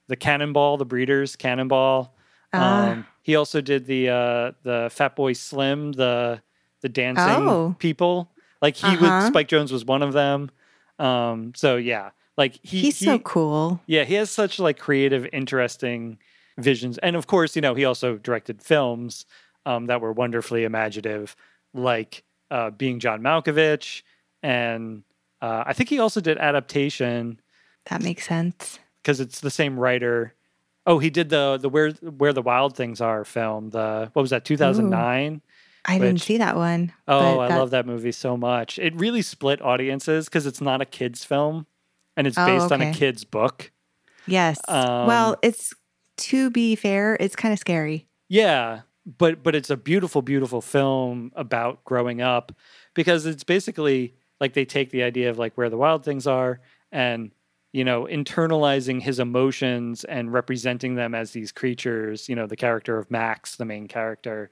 [0.08, 2.14] the cannonball the breeders cannonball
[2.54, 2.92] Ah.
[2.92, 6.40] um, he also did the uh, the Fatboy Slim, the
[6.80, 7.76] the dancing Oh.
[7.78, 8.32] people.
[8.62, 9.04] Like he Uh-huh.
[9.18, 10.50] was Spike Jonze was one of them.
[10.98, 13.80] Um, so yeah, like he, He's he so cool.
[13.86, 16.18] yeah he has such like creative, interesting
[16.56, 19.26] visions, and of course you know he also directed films
[19.66, 21.36] um, that were wonderfully imaginative,
[21.74, 24.02] like uh, being John Malkovich,
[24.42, 25.02] and
[25.42, 27.40] uh, I think he also did adaptation
[27.90, 28.78] That makes sense.
[29.02, 30.32] because it's the same writer.
[30.86, 33.70] Oh, he did the the where where the wild things are film.
[33.70, 34.44] The what was that?
[34.46, 35.42] Two thousand nine.
[35.84, 36.92] I didn't see that one.
[37.06, 38.78] Oh, but I love that movie so much.
[38.78, 41.66] It really split audiences because it's not a kids film,
[42.18, 43.70] and it's Oh, based on a kids book.
[44.26, 44.60] Yes.
[44.68, 45.72] Um, well, it's
[46.18, 48.06] to be fair, it's kind of scary.
[48.28, 52.52] Yeah, but but it's a beautiful, beautiful film about growing up
[52.92, 56.60] because it's basically like they take the idea of like where the wild things are
[56.92, 57.30] and
[57.72, 62.28] you know internalizing his emotions and representing them as these creatures.
[62.28, 64.50] You know, the character of Max, the main character.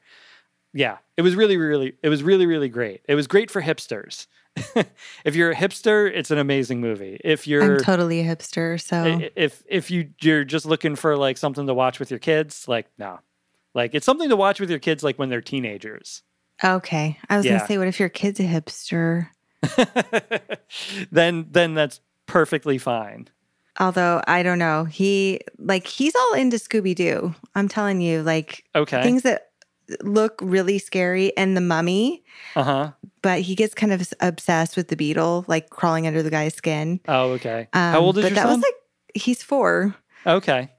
[0.73, 3.01] Yeah, it was really, really, it was really, really great.
[3.09, 4.27] It was great for hipsters.
[5.25, 7.21] if you're a hipster, it's an amazing movie.
[7.23, 11.37] If you're I'm totally a hipster, so if if you you're just looking for like
[11.39, 13.21] something to watch with your kids, like no,
[13.75, 16.23] like it's something to watch with your kids like when they're teenagers.
[16.65, 17.19] okay.
[17.29, 17.57] I was Yeah.
[17.59, 19.29] gonna say, what if your kid's a hipster?
[21.11, 23.29] then then that's perfectly fine.
[23.79, 27.35] Although I don't know, he like he's all into Scooby Doo.
[27.55, 29.03] I'm telling you, like Okay.
[29.03, 29.49] things that
[30.03, 32.93] look really scary and the mummy, Uh huh.
[33.23, 37.01] but he gets kind of obsessed with the beetle, like crawling under the guy's skin.
[37.09, 37.69] Oh, okay.
[37.73, 38.59] How Um, old is but your that son?
[38.61, 39.95] was like he's four.
[40.27, 40.71] okay.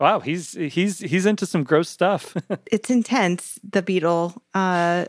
[0.00, 2.36] Wow, he's he's he's into some gross stuff.
[2.72, 4.42] It's intense, the beetle.
[4.54, 5.04] Uh,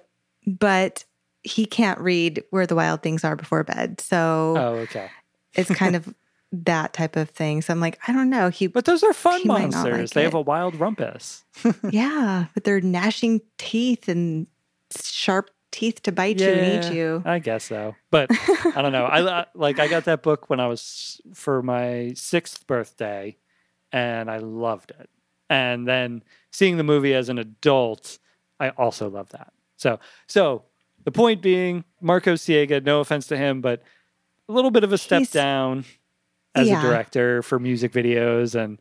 [0.45, 1.03] but
[1.41, 3.99] he can't read Where the Wild Things Are before bed.
[4.01, 5.07] So Oh, okay.
[5.55, 6.13] it's kind of
[6.53, 7.61] that type of thing.
[7.61, 8.49] So I'm like, I don't know.
[8.49, 9.97] He, But those are fun monsters.
[9.97, 11.43] like they have a wild rumpus.
[11.89, 14.47] yeah, but they're gnashing teeth and
[15.01, 17.23] sharp teeth to bite you and eat you.
[17.25, 17.95] I guess so.
[18.11, 18.29] But
[18.75, 19.05] I don't know.
[19.11, 23.35] I like I got that book when I was for my sixth birthday,
[23.91, 25.09] and I loved it.
[25.49, 28.19] And then seeing the movie as an adult,
[28.59, 29.51] I also love that.
[29.77, 30.65] So so
[31.03, 32.83] the point being, Marco Siega.
[32.83, 33.81] No offense to him, but
[34.47, 35.85] a little bit of a step He's- down
[36.55, 36.79] as Yeah.
[36.79, 38.79] a director for music videos, and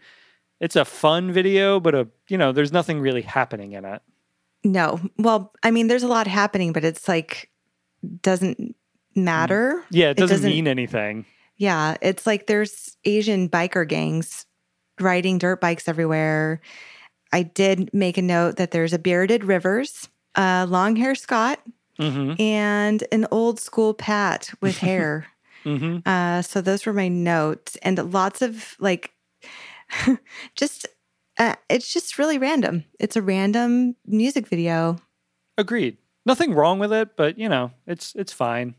[0.61, 4.03] it's a fun video, but a you know, there's nothing really happening in it.
[4.65, 5.01] No.
[5.19, 7.51] Well, I mean, there's a lot happening, but it's like,
[8.23, 8.75] doesn't
[9.17, 9.85] matter.
[9.91, 11.25] Yeah, it doesn't, doesn't- mean anything.
[11.57, 14.47] Yeah, it's like there's Asian biker gangs
[15.01, 16.61] riding dirt bikes everywhere.
[17.33, 21.61] I did make a note that there's a bearded Rivers, a long hair Scott,
[21.99, 25.27] hmm and an old school Pat with hair.
[25.65, 29.13] Hmm uh, so those were my notes, and lots of like,
[30.55, 30.87] just
[31.39, 32.85] uh, it's just really random.
[33.01, 34.97] It's a random music video.
[35.59, 35.97] Agreed.
[36.25, 38.75] Nothing wrong with it, but you know, it's it's fine.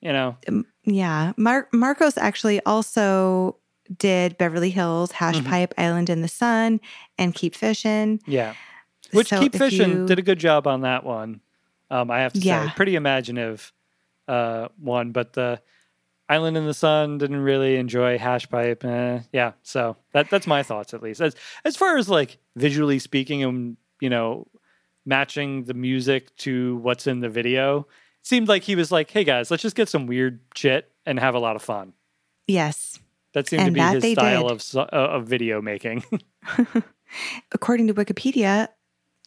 [0.00, 0.36] You know.
[0.84, 3.56] Yeah, Mar- Marcos actually also
[3.98, 5.46] did Beverly Hills, Hash Mhm.
[5.46, 6.80] Pipe, Island in the Sun,
[7.18, 8.20] and Keep Fishing.
[8.26, 8.54] Yeah.
[9.12, 11.40] Which So Keep Fishing you- did a good job on that one.
[11.90, 12.66] Um, I have to Yeah.
[12.68, 13.72] say, pretty imaginative
[14.28, 15.60] uh, one, but the
[16.28, 18.84] Island in the Sun didn't really enjoy Hash Pipe.
[18.84, 21.20] Eh, yeah, so that that's my thoughts at least.
[21.20, 24.46] As as far as like visually speaking, and you know,
[25.04, 27.86] matching the music to what's in the video, it
[28.26, 31.34] seemed like he was like, "Hey guys, let's just get some weird shit and have
[31.34, 31.92] a lot of fun."
[32.48, 32.98] Yes,
[33.32, 34.52] That seemed to be his style did.
[34.52, 36.04] of uh, of video making.
[37.52, 38.68] according to Wikipedia,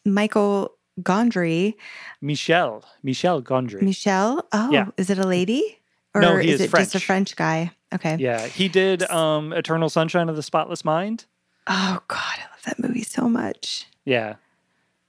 [0.04, 0.72] Michael
[1.02, 1.74] Gondry,
[2.20, 3.82] Michel, Michel Gondry.
[3.82, 4.46] Michelle.
[4.52, 4.88] Oh, Yeah.
[4.96, 5.79] is it a lady
[6.14, 7.30] or No, he is is it just a French.
[7.30, 7.72] French guy?
[7.94, 8.16] Okay.
[8.18, 11.26] Yeah, he did um Eternal Sunshine of the Spotless Mind.
[11.66, 13.86] Oh God, I love that movie so much.
[14.04, 14.36] Yeah,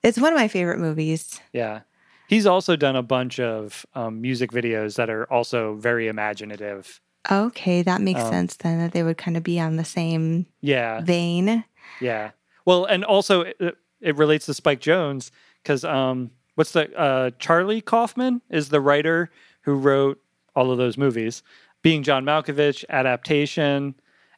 [0.03, 1.39] It's one of my favorite movies.
[1.53, 1.81] yeah.
[2.27, 7.01] He's also done a bunch of um, music videos that are also very imaginative.
[7.29, 10.45] Okay, that makes Um, sense then that they would kind of be on the same
[10.61, 11.65] Yeah, vein.
[11.99, 12.31] yeah.
[12.65, 15.29] Well, and also it, it relates to Spike Jonze
[15.61, 19.29] because um, what's the uh, Charlie Kaufman is the writer
[19.63, 20.21] who wrote
[20.55, 21.43] all of those movies,
[21.81, 23.95] being John Malkovich, adaptation,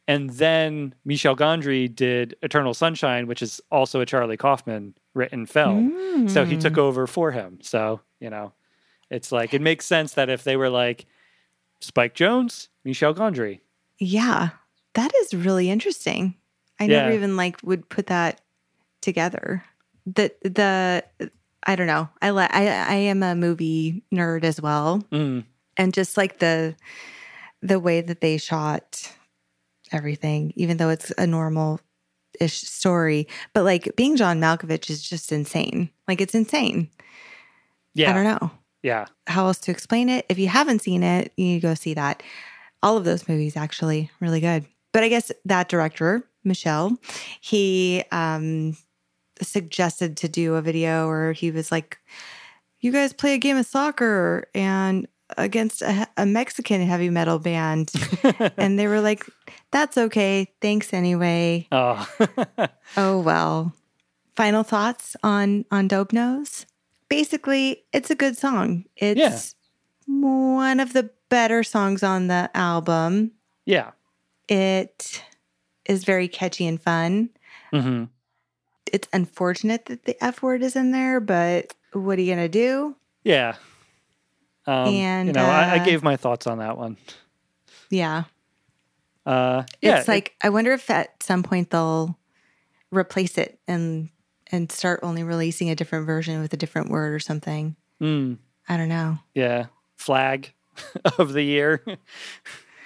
[0.08, 6.28] and then Michel Gondry did Eternal Sunshine, which is also a Charlie Kaufman written film.
[6.28, 6.62] So he Mm.
[6.62, 7.60] took over for him.
[7.62, 8.54] So, you know,
[9.10, 11.06] it's like it makes sense that if they were like
[11.82, 13.60] Spike Jonze, Michel Gondry.
[14.00, 14.50] Yeah,
[14.94, 16.36] that is really interesting.
[16.80, 18.42] I never even like would put that
[19.02, 19.64] together.
[20.06, 21.04] The the
[21.66, 22.10] I don't know.
[22.22, 25.46] I li- I I am a movie nerd as well, Mm,
[25.78, 26.76] and just like the
[27.62, 29.12] the way that they shot
[29.92, 31.80] everything, even though it's a normal
[32.40, 35.90] ish story, but like being John Malkovich is just insane.
[36.08, 36.90] Like it's insane.
[37.94, 38.10] yeah.
[38.10, 38.52] I don't know.
[38.82, 39.06] Yeah.
[39.28, 40.26] how else to explain it.
[40.28, 42.22] If you haven't seen it, you need to go see that.
[42.82, 44.66] All of those movies actually really good.
[44.92, 46.98] But I guess that director, Michelle,
[47.40, 48.76] he um
[49.42, 51.98] suggested to do a video where he was like,
[52.82, 55.08] "You guys play a game of soccer and
[55.38, 57.92] against a, a Mexican heavy metal band,"
[58.58, 59.26] and they were like,
[59.72, 60.52] "That's okay.
[60.62, 62.08] Thanks anyway." Oh.
[62.98, 63.74] Oh well.
[64.36, 66.66] Final thoughts on on Dope Nose?
[67.10, 68.86] Basically, it's a good song.
[68.98, 69.56] It's
[70.08, 73.32] one of the better songs on the album.
[73.66, 73.92] yeah.
[74.50, 75.24] It
[75.86, 77.30] is very catchy and fun.
[77.72, 78.06] hmm
[78.92, 82.96] It's unfortunate that the F word is in there, but what are you gonna do?
[83.24, 83.56] Yeah.
[84.66, 86.98] Um, you And, know, I, I uh, gave my thoughts on that one.
[87.90, 88.24] Yeah.
[89.26, 90.00] Uh, yeah.
[90.00, 92.18] It's like I wonder if at some point they'll
[92.92, 94.10] replace it and
[94.52, 97.76] and start only releasing a different version with a different word or something.
[98.02, 98.38] mm,
[98.70, 99.18] I don't know.
[99.34, 99.68] yeah,
[99.98, 100.54] flag
[101.18, 101.84] of the year.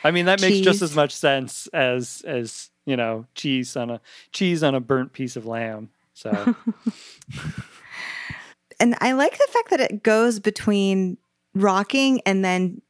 [0.03, 4.01] I mean, that makes just as much sense as as you know, cheese on a
[4.31, 5.89] cheese on a burnt piece of lamb.
[6.13, 6.55] So
[8.79, 11.17] and I like the fact that it goes between
[11.61, 12.81] rocking and then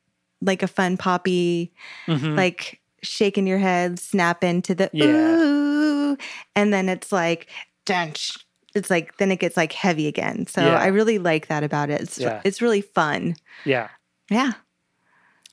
[0.42, 1.74] like a fun poppy,
[2.08, 2.36] mhm.
[2.38, 5.06] like shaking your head, snap into the Yeah.
[5.08, 6.18] ooh,
[6.56, 7.48] and then it's like
[7.86, 8.38] dunch.
[8.76, 10.46] It's like then it gets like heavy again.
[10.48, 10.78] So Yeah.
[10.80, 12.02] I really like that about it.
[12.02, 12.42] It's Yeah.
[12.44, 13.36] it's really fun.
[13.66, 13.90] yeah.
[14.30, 14.54] Yeah.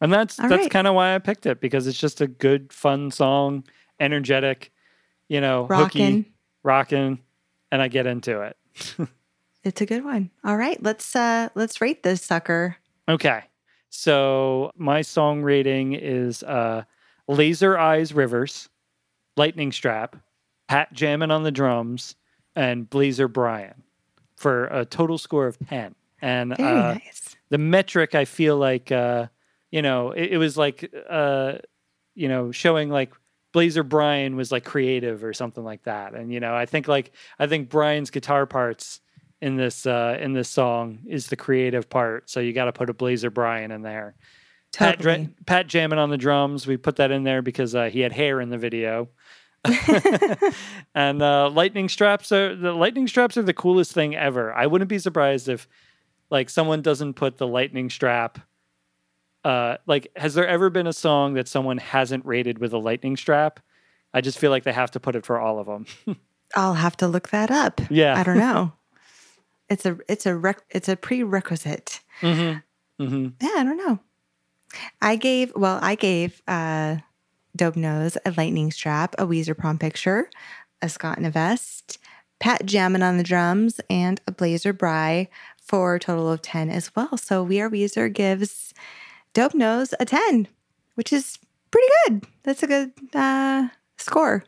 [0.00, 0.70] And that's All that's right.
[0.70, 3.64] kind of why I picked it because it's just a good, fun song,
[4.00, 4.72] energetic,
[5.28, 6.16] you know, Rockin'.
[6.16, 6.32] hooky,
[6.62, 7.18] rocking,
[7.70, 8.56] and I get into it.
[9.66, 10.30] It's a good one.
[10.44, 12.76] All right, let's uh let's rate this sucker.
[13.08, 13.42] Okay.
[13.90, 16.84] So my song rating is uh,
[17.28, 18.68] Laser Eyes Rivers,
[19.36, 20.16] Lightning Strap,
[20.68, 22.16] Pat Jammin' on the drums,
[22.56, 23.82] and Blazer Brian
[24.36, 25.94] for a total score of 10.
[26.20, 27.36] And uh, nice.
[27.50, 29.26] the metric, I feel like, uh,
[29.70, 31.58] you know, it, it was like, uh,
[32.14, 33.12] you know, showing like
[33.52, 36.14] Blazer Brian was like creative or something like that.
[36.14, 39.00] And, you know, I think like, I think Brian's guitar parts
[39.44, 42.30] in this, uh, in this song is the creative part.
[42.30, 44.14] So you got to put a Blazer Brian in there.
[44.74, 45.24] Pat, Totally.
[45.26, 46.66] Dra- Pat jamming on the drums.
[46.66, 49.10] We put that in there because uh, he had hair in the video.
[50.94, 54.52] and uh, lightning straps are the lightning straps are the coolest thing ever.
[54.52, 55.68] I wouldn't be surprised if
[56.30, 58.38] like someone doesn't put the lightning strap.
[59.44, 63.16] Uh, like, has there ever been a song that someone hasn't rated with a lightning
[63.16, 63.60] strap?
[64.14, 65.86] I just feel like they have to put it for all of them.
[66.54, 67.80] I'll have to look that up.
[67.90, 68.18] Yeah.
[68.18, 68.72] I don't know.
[69.74, 72.00] it's a it's a rec- it's a prerequisite.
[72.20, 73.02] mm-hmm.
[73.02, 73.28] Mm-hmm.
[73.40, 73.98] Yeah, I don't know.
[75.02, 76.96] I gave well, I gave uh
[77.56, 80.30] Dope Nose a lightning strap, a Weezer prom picture,
[80.80, 81.98] a Scott in a vest,
[82.38, 85.28] Pat jamming on the drums, and a Blazer Bry
[85.60, 87.16] for a total of 10 as well.
[87.16, 88.74] So We Are Weezer gives
[89.32, 90.46] Dope Nose a 10,
[90.94, 91.38] which is
[91.70, 92.26] pretty good.
[92.44, 93.68] That's a good uh
[93.98, 94.44] score,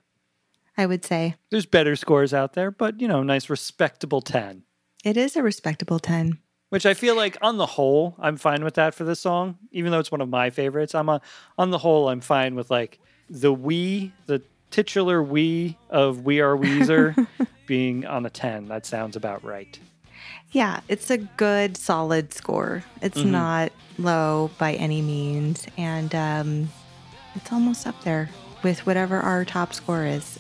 [0.77, 1.35] I would say.
[1.51, 4.63] There's better scores out there, but you know, nice respectable ten.
[5.05, 6.39] It is a respectable 10.
[6.71, 9.93] which I feel like on the whole, I'm fine with that for this song, even
[9.93, 10.95] though it's one of my favorites.
[10.97, 11.21] I'm a,
[11.57, 12.99] on the whole, I'm fine with like
[13.31, 17.15] the we, the titular we of We Are Weezer
[17.67, 18.67] being on a 10.
[18.69, 19.79] That sounds about right.
[20.51, 22.83] Yeah, it's a good, solid score.
[23.01, 23.31] It's Mhm.
[23.31, 26.69] not low by any means, and um,
[27.37, 28.29] it's almost up there
[28.65, 30.39] with whatever our top score is.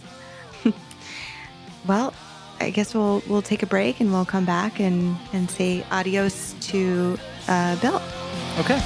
[1.86, 2.12] well,
[2.60, 6.54] I guess we'll we'll take a break and we'll come back and and say adios
[6.72, 7.18] to
[7.48, 8.00] uh, Bill.
[8.58, 8.80] Okay.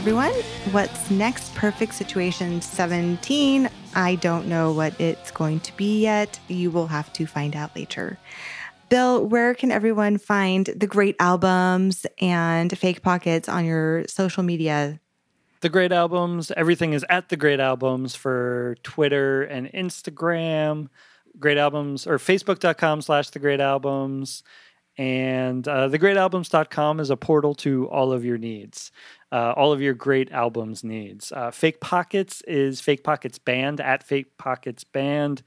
[0.00, 0.32] Everyone,
[0.70, 1.54] what's next?
[1.54, 3.68] Perfect Situation 17.
[3.94, 6.40] I don't know what it's going to be yet.
[6.48, 8.18] You will have to find out later.
[8.88, 14.98] Bill, where can everyone find the great albums and fake pockets on your social media?
[15.60, 20.88] The Great Albums, everything is at The Great Albums for Twitter and Instagram.
[21.38, 24.44] Great Albums or Facebook.com slash The Great Albums.
[24.96, 28.92] And uh, thegreatalbums.com is a portal to all of your needs,
[29.32, 31.32] uh, all of your great albums needs.
[31.32, 35.42] Uh, Fake Pockets is Fake Pockets Band at Fake Pockets Band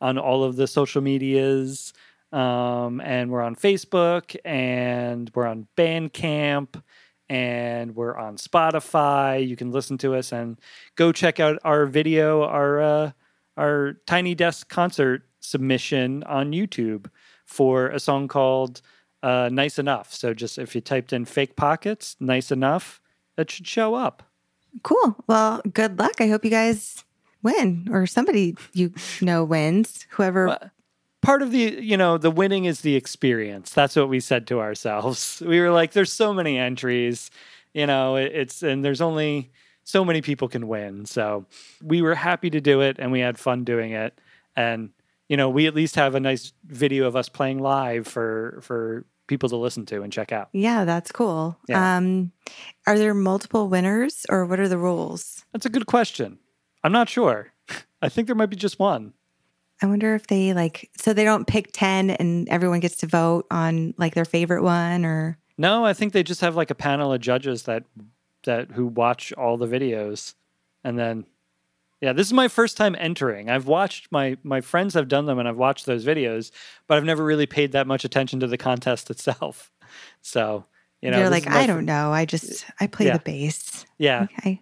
[0.00, 1.92] on all of the social medias.
[2.32, 6.82] Um, and we're on Facebook and we're on Bandcamp
[7.28, 9.46] and we're on Spotify.
[9.46, 10.58] You can listen to us and
[10.96, 13.10] go check out our video, our uh,
[13.56, 17.06] our Tiny Desk concert submission on YouTube
[17.44, 18.82] for a song called
[19.22, 23.00] uh, "Nice Enough." So just if you typed in "fake pockets," "nice enough,"
[23.38, 24.24] that should show up.
[24.82, 25.16] Cool.
[25.28, 26.20] Well, good luck.
[26.20, 27.04] I hope you guys
[27.42, 28.92] win or somebody you
[29.22, 30.06] know wins.
[30.10, 30.48] Whoever.
[30.48, 30.70] Well,
[31.22, 34.60] part of the you know the winning is the experience that's what we said to
[34.60, 37.28] ourselves we were like there's so many entries
[37.74, 39.50] you know it- it's and there's only
[39.82, 41.44] so many people can win so
[41.82, 44.20] we were happy to do it and we had fun doing it
[44.54, 44.90] and
[45.28, 49.04] you know we at least have a nice video of us playing live for for
[49.28, 51.56] people to listen to and check out yeah, that's cool.
[51.68, 51.96] Yeah.
[51.96, 52.32] Um,
[52.86, 55.44] are there multiple winners or what are the rules?
[55.52, 56.38] that's a good question
[56.82, 57.52] i'm not sure
[58.02, 59.12] i think there might be just one
[59.80, 63.46] I wonder if they like, so they don't pick 10 and everyone gets to vote
[63.48, 65.38] on like their favorite one or.
[65.56, 67.84] No, I think they just have like a panel of judges that
[68.44, 70.34] that who watch all the videos,
[70.82, 71.26] and then
[72.00, 73.50] yeah, this is my first time entering.
[73.50, 76.50] I've watched my my friends have done them, and I've watched those videos,
[76.86, 79.72] but I've never really paid that much attention to the contest itself.
[80.22, 80.64] So
[81.00, 82.12] you know, You're like, I don't know.
[82.12, 83.18] I just, I play Yeah.
[83.18, 83.86] the bass.
[83.98, 84.60] Yeah, Okay.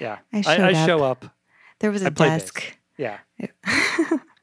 [0.00, 0.18] yeah.
[0.32, 0.86] I I, I up.
[0.86, 1.26] show up.
[1.80, 2.44] There was a bass.
[2.44, 2.78] desk.
[2.96, 3.50] Yeah, it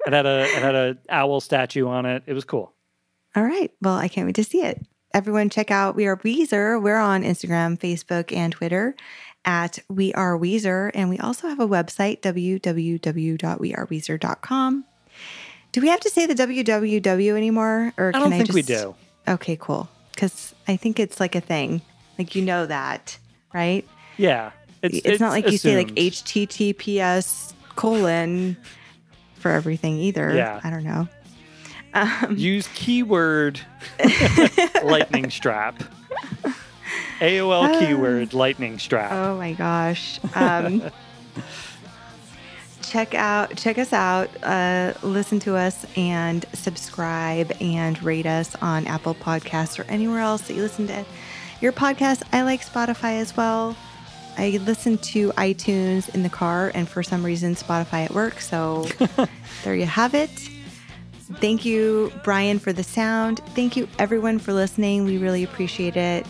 [0.05, 2.23] had a it had a owl statue on it.
[2.27, 2.71] It was cool.
[3.35, 3.71] All right.
[3.81, 4.85] Well, I can't wait to see it.
[5.13, 6.81] Everyone, check out We Are Weezer.
[6.81, 8.95] We're on Instagram, Facebook, and Twitter
[9.45, 10.91] at We Are Weezer.
[10.93, 14.85] And we also have a website, www.weareweezer.com.
[15.71, 17.93] Do we have to say the www anymore?
[17.97, 18.93] Or I can don't I think we do.
[19.27, 19.89] Okay, cool.
[20.13, 21.81] because I think it's like a thing.
[22.17, 23.17] Like you know that,
[23.53, 23.87] right?
[24.17, 24.51] Yeah.
[24.83, 25.95] It's, not like you say like.
[25.95, 28.57] HTTPS colon
[29.35, 30.35] for everything either.
[30.35, 30.59] Yeah.
[30.63, 31.07] I don't know.
[31.93, 33.61] Um, Use keyword
[34.83, 35.83] lightning strap.
[37.19, 37.79] AOL Ah.
[37.79, 39.11] keyword lightning strap.
[39.11, 40.19] Oh my gosh.
[40.35, 40.83] Um,
[42.81, 48.85] check out check us out uh, listen to us and subscribe and rate us on
[48.85, 51.03] apple podcasts or anywhere else that you listen to
[51.61, 53.75] your podcast i like spotify as well
[54.37, 58.85] i listen to itunes in the car and for some reason spotify at work so
[59.63, 60.29] there you have it
[61.35, 66.27] thank you brian for the sound thank you everyone for listening we really appreciate it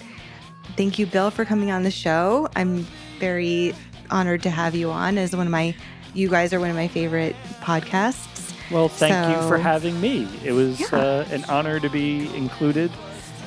[0.75, 2.49] thank you, Bill, for coming on the show.
[2.55, 2.85] I'm
[3.19, 3.73] very
[4.09, 5.75] honored to have you on as one of my,
[6.13, 8.53] you guys are one of my favorite podcasts.
[8.71, 10.27] Well, thank you for having me.
[10.43, 10.87] It was Yeah.
[10.97, 12.91] uh, an honor to be included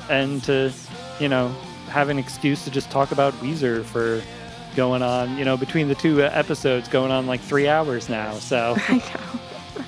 [0.09, 0.71] and to,
[1.19, 1.49] you know,
[1.89, 4.21] have an excuse to just talk about Weezer for
[4.75, 8.33] going on, you know, between the two episodes going on like three hours now.
[8.35, 9.83] So, I know.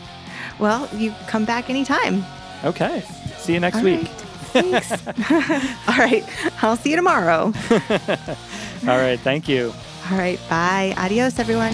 [0.57, 2.25] Well, you come back anytime.
[2.65, 3.03] okay.
[3.37, 4.07] See you next All week.
[4.07, 4.25] right.
[4.51, 4.91] Thanks.
[5.87, 6.23] All right.
[6.61, 7.53] I'll see you tomorrow.
[8.87, 9.19] All right.
[9.19, 9.73] Thank you.
[10.11, 10.39] All right.
[10.49, 10.93] Bye.
[10.97, 11.73] Adios, everyone.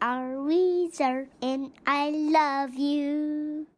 [0.00, 3.69] Are Weezer, and I love you.